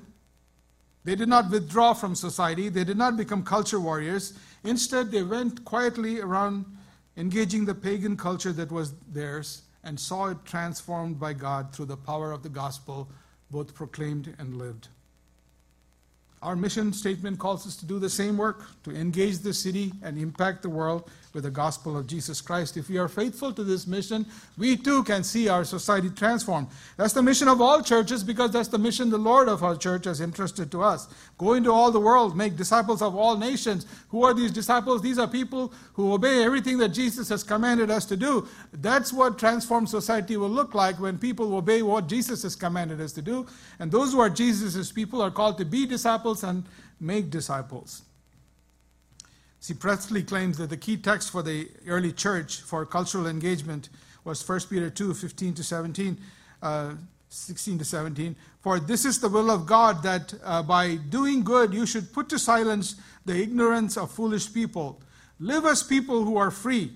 [1.04, 2.68] They did not withdraw from society.
[2.68, 4.34] They did not become culture warriors.
[4.64, 6.64] Instead, they went quietly around
[7.16, 11.96] engaging the pagan culture that was theirs and saw it transformed by God through the
[11.96, 13.08] power of the gospel,
[13.50, 14.88] both proclaimed and lived.
[16.42, 20.18] Our mission statement calls us to do the same work, to engage the city and
[20.18, 22.76] impact the world with the gospel of Jesus Christ.
[22.76, 24.26] If we are faithful to this mission,
[24.58, 26.68] we too can see our society transformed.
[26.96, 30.06] That's the mission of all churches because that's the mission the Lord of our church
[30.06, 31.08] has entrusted to us.
[31.38, 33.86] Go into all the world, make disciples of all nations.
[34.08, 35.02] Who are these disciples?
[35.02, 38.48] These are people who obey everything that Jesus has commanded us to do.
[38.72, 43.12] That's what transformed society will look like when people obey what Jesus has commanded us
[43.12, 43.46] to do.
[43.78, 46.64] And those who are Jesus' people are called to be disciples and
[47.00, 48.02] make disciples.
[49.60, 53.90] See, Presley claims that the key text for the early church for cultural engagement
[54.24, 56.16] was 1 Peter 2 15 to 17,
[56.62, 56.94] uh,
[57.28, 58.36] 16 to 17.
[58.62, 62.30] For this is the will of God that uh, by doing good you should put
[62.30, 62.96] to silence
[63.26, 64.98] the ignorance of foolish people.
[65.38, 66.92] Live as people who are free,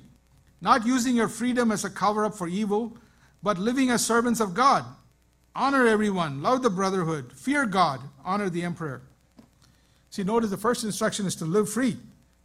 [0.63, 2.97] not using your freedom as a cover up for evil,
[3.43, 4.87] but living as servants of God.
[5.55, 9.03] Honor everyone, love the brotherhood, fear God, honor the emperor.
[10.09, 11.99] See, notice the first instruction is to live free.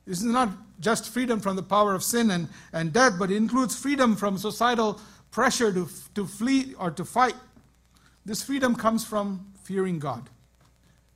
[0.10, 0.50] This is not
[0.80, 4.40] just freedom from the power of sin and, and death, but it includes freedom from
[4.40, 5.00] societal
[5.30, 7.36] pressure to, to flee or to fight.
[8.26, 10.28] This freedom comes from fearing God.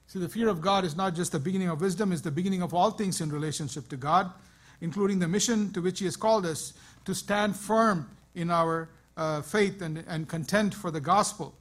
[0.06, 2.62] See, the fear of God is not just the beginning of wisdom, it's the beginning
[2.62, 4.32] of all things in relationship to God,
[4.80, 6.74] including the mission to which He has called us
[7.06, 11.56] to stand firm in our uh, faith and, and content for the gospel.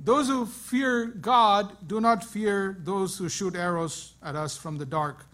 [0.00, 4.86] Those who fear God do not fear those who shoot arrows at us from the
[4.86, 5.26] dark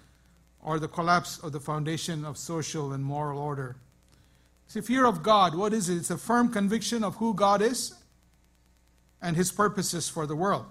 [0.63, 3.77] or the collapse of the foundation of social and moral order.
[4.67, 5.97] See, fear of God, what is it?
[5.97, 7.95] It's a firm conviction of who God is
[9.23, 10.67] and his purposes for the world.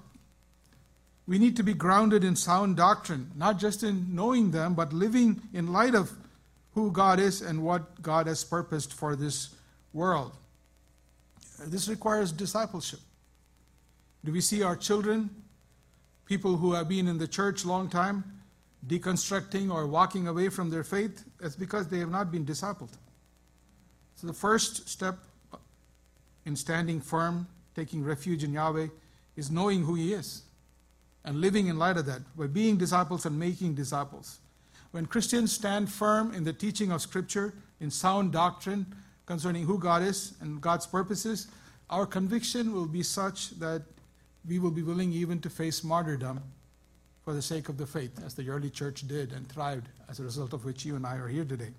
[1.26, 5.42] We need to be grounded in sound doctrine, not just in knowing them, but living
[5.54, 6.12] in light of
[6.74, 9.56] who God is and what God has purposed for this
[9.94, 10.32] world.
[11.66, 13.00] This requires discipleship.
[14.24, 15.30] Do we see our children,
[16.26, 18.37] people who have been in the church a long time,
[18.86, 22.92] deconstructing or walking away from their faith, it's because they have not been discipled.
[24.16, 25.18] So the first step
[26.46, 28.88] in standing firm, taking refuge in Yahweh,
[29.36, 30.44] is knowing who He is
[31.26, 34.40] and living in light of that by being disciples and making disciples.
[34.92, 38.86] When Christians stand firm in the teaching of Scripture, in sound doctrine
[39.26, 41.48] concerning who God is and God's purposes,
[41.90, 43.84] our conviction will be such that
[44.48, 46.42] we will be willing even to face martyrdom
[47.28, 50.24] for the sake of the faith, as the early church did and thrived, as a
[50.24, 51.74] result of which you and I are here today.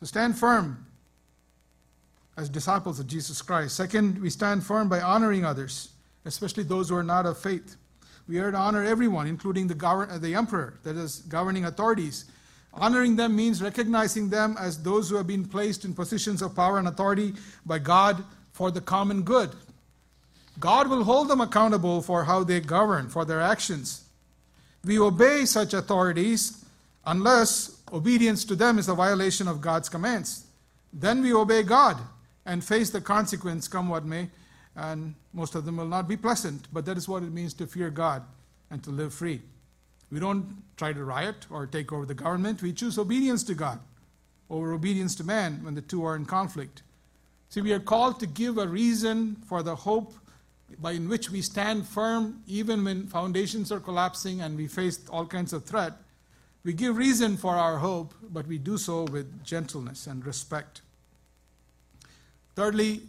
[0.00, 0.84] So stand firm
[2.36, 3.74] as disciples of Jesus Christ.
[3.74, 5.92] Second, we stand firm by honoring others,
[6.26, 7.76] especially those who are not of faith.
[8.28, 12.26] We are to honor everyone, including the, govern- uh, the emperor, that is, governing authorities.
[12.74, 16.78] Honoring them means recognizing them as those who have been placed in positions of power
[16.78, 17.32] and authority
[17.64, 18.22] by God
[18.52, 19.52] for the common good.
[20.60, 24.04] God will hold them accountable for how they govern, for their actions.
[24.88, 26.64] We obey such authorities
[27.04, 30.46] unless obedience to them is a violation of God's commands.
[30.94, 31.98] Then we obey God
[32.46, 34.30] and face the consequence, come what may,
[34.74, 37.66] and most of them will not be pleasant, but that is what it means to
[37.66, 38.22] fear God
[38.70, 39.42] and to live free.
[40.10, 42.62] We don't try to riot or take over the government.
[42.62, 43.80] We choose obedience to God
[44.48, 46.80] over obedience to man when the two are in conflict.
[47.50, 50.14] See, we are called to give a reason for the hope
[50.78, 55.26] by in which we stand firm even when foundations are collapsing and we face all
[55.26, 55.94] kinds of threat.
[56.64, 60.82] We give reason for our hope, but we do so with gentleness and respect.
[62.54, 63.02] Thirdly,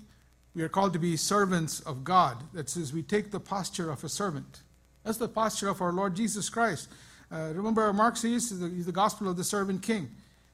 [0.55, 2.37] we are called to be servants of God.
[2.53, 4.61] That says we take the posture of a servant.
[5.03, 6.89] That's the posture of our Lord Jesus Christ.
[7.31, 10.09] Uh, remember, Mark says he's the gospel of the servant king.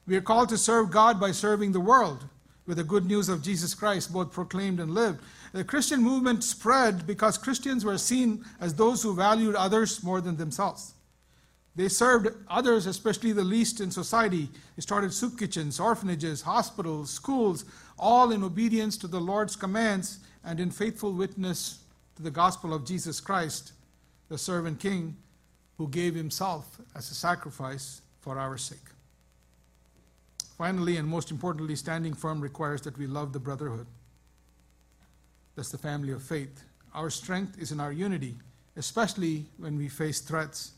[0.06, 2.24] We are called to serve God by serving the world
[2.66, 5.20] with the good news of Jesus Christ, both proclaimed and lived.
[5.52, 10.36] The Christian movement spread because Christians were seen as those who valued others more than
[10.36, 10.94] themselves.
[11.76, 14.48] They served others, especially the least in society.
[14.74, 17.66] They started soup kitchens, orphanages, hospitals, schools,
[17.98, 21.80] all in obedience to the Lord's commands and in faithful witness
[22.16, 23.72] to the gospel of Jesus Christ,
[24.28, 25.16] the servant king
[25.76, 28.95] who gave himself as a sacrifice for our sake.
[30.56, 33.86] Finally, and most importantly, standing firm requires that we love the brotherhood.
[35.54, 36.64] That's the family of faith.
[36.94, 38.34] Our strength is in our unity,
[38.76, 40.72] especially when we face threats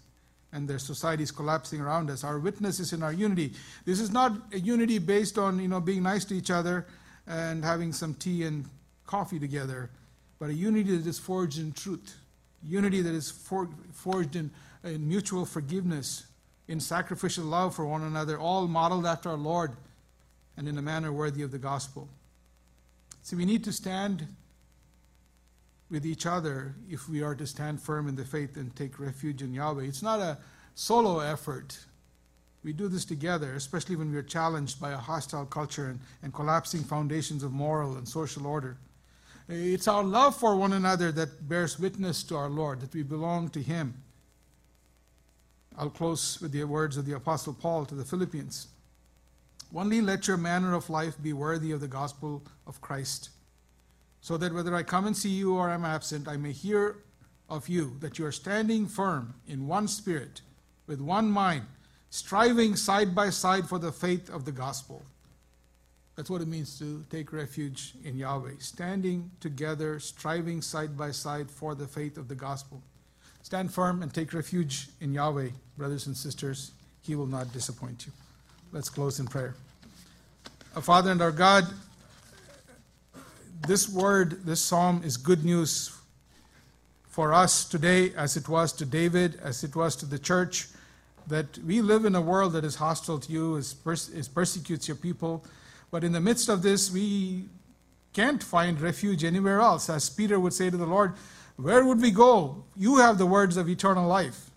[0.53, 2.25] and their societies collapsing around us.
[2.25, 3.53] Our witness is in our unity.
[3.85, 6.87] This is not a unity based on you know being nice to each other
[7.27, 8.65] and having some tea and
[9.07, 9.91] coffee together,
[10.39, 12.17] but a unity that is forged in truth,
[12.63, 14.51] unity that is for, forged in,
[14.85, 16.25] in mutual forgiveness,
[16.69, 19.73] in sacrificial love for one another, all modeled after our Lord
[20.57, 22.09] and in a manner worthy of the gospel.
[23.23, 24.27] See, we need to stand
[25.91, 29.43] with each other if we are to stand firm in the faith and take refuge
[29.43, 29.85] in Yahweh.
[29.85, 30.39] It's not a
[30.75, 31.79] solo effort.
[32.63, 36.35] We do this together, especially when we are challenged by a hostile culture and, and
[36.35, 38.77] collapsing foundations of moral and social order.
[39.49, 43.49] It's our love for one another that bears witness to our Lord, that we belong
[43.51, 43.95] to Him.
[45.79, 48.67] I'll close with the words of the Apostle Paul to the Philippians.
[49.73, 53.31] Only let your manner of life be worthy of the gospel of Christ
[54.21, 56.97] so that whether I come and see you or am absent, I may hear
[57.49, 60.41] of you that you are standing firm in one spirit,
[60.87, 61.67] with one mind,
[62.11, 65.03] striving side by side for the faith of the gospel.
[66.17, 68.55] That's what it means to take refuge in Yahweh.
[68.59, 72.83] Standing together, striving side by side for the faith of the gospel.
[73.49, 76.73] Stand firm and take refuge in Yahweh, brothers and sisters.
[77.01, 78.13] He will not disappoint you.
[78.73, 79.55] Let's close in prayer.
[80.77, 81.65] Our Father and our God,
[83.67, 85.97] this word, this psalm is good news
[87.09, 90.69] for us today, as it was to David, as it was to the church,
[91.29, 93.75] that we live in a world that is hostile to you, is,
[94.13, 95.43] is persecutes your people.
[95.91, 97.47] But in the midst of this, we
[98.13, 99.89] can't find refuge anywhere else.
[99.89, 101.15] As Peter would say to the Lord,
[101.59, 102.63] Where would we go?
[102.77, 104.51] You have the words of eternal life.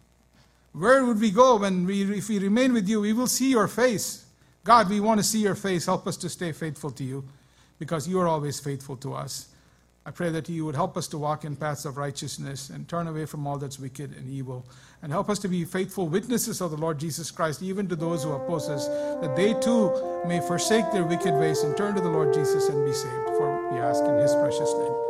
[0.74, 3.02] Where would we go when we, if we remain with you?
[3.02, 4.26] We will see your face.
[4.64, 5.88] God, we want to see your face.
[5.88, 7.24] Help us to stay faithful to you
[7.80, 9.48] because you are always faithful to us.
[10.06, 13.08] I pray that you would help us to walk in paths of righteousness and turn
[13.08, 14.64] away from all that's wicked and evil.
[15.02, 18.24] And help us to be faithful witnesses of the Lord Jesus Christ, even to those
[18.24, 18.88] who oppose us,
[19.22, 19.92] that they too
[20.28, 23.28] may forsake their wicked ways and turn to the Lord Jesus and be saved.
[23.38, 25.01] For we ask in his precious name.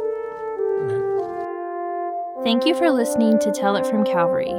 [2.44, 4.52] Thank you for listening to Tell It from Calvary.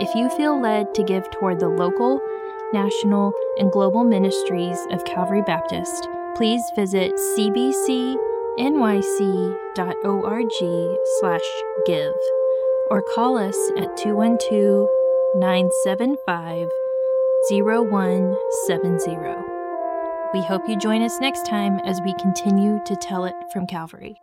[0.00, 2.18] If you feel led to give toward the local,
[2.72, 8.16] national, and global ministries of Calvary Baptist, please visit cbcnyc.org
[11.20, 12.14] slash give
[12.90, 14.88] or call us at 212
[15.34, 16.68] 975
[17.50, 19.16] 0170.
[20.32, 24.22] We hope you join us next time as we continue to tell it from Calvary.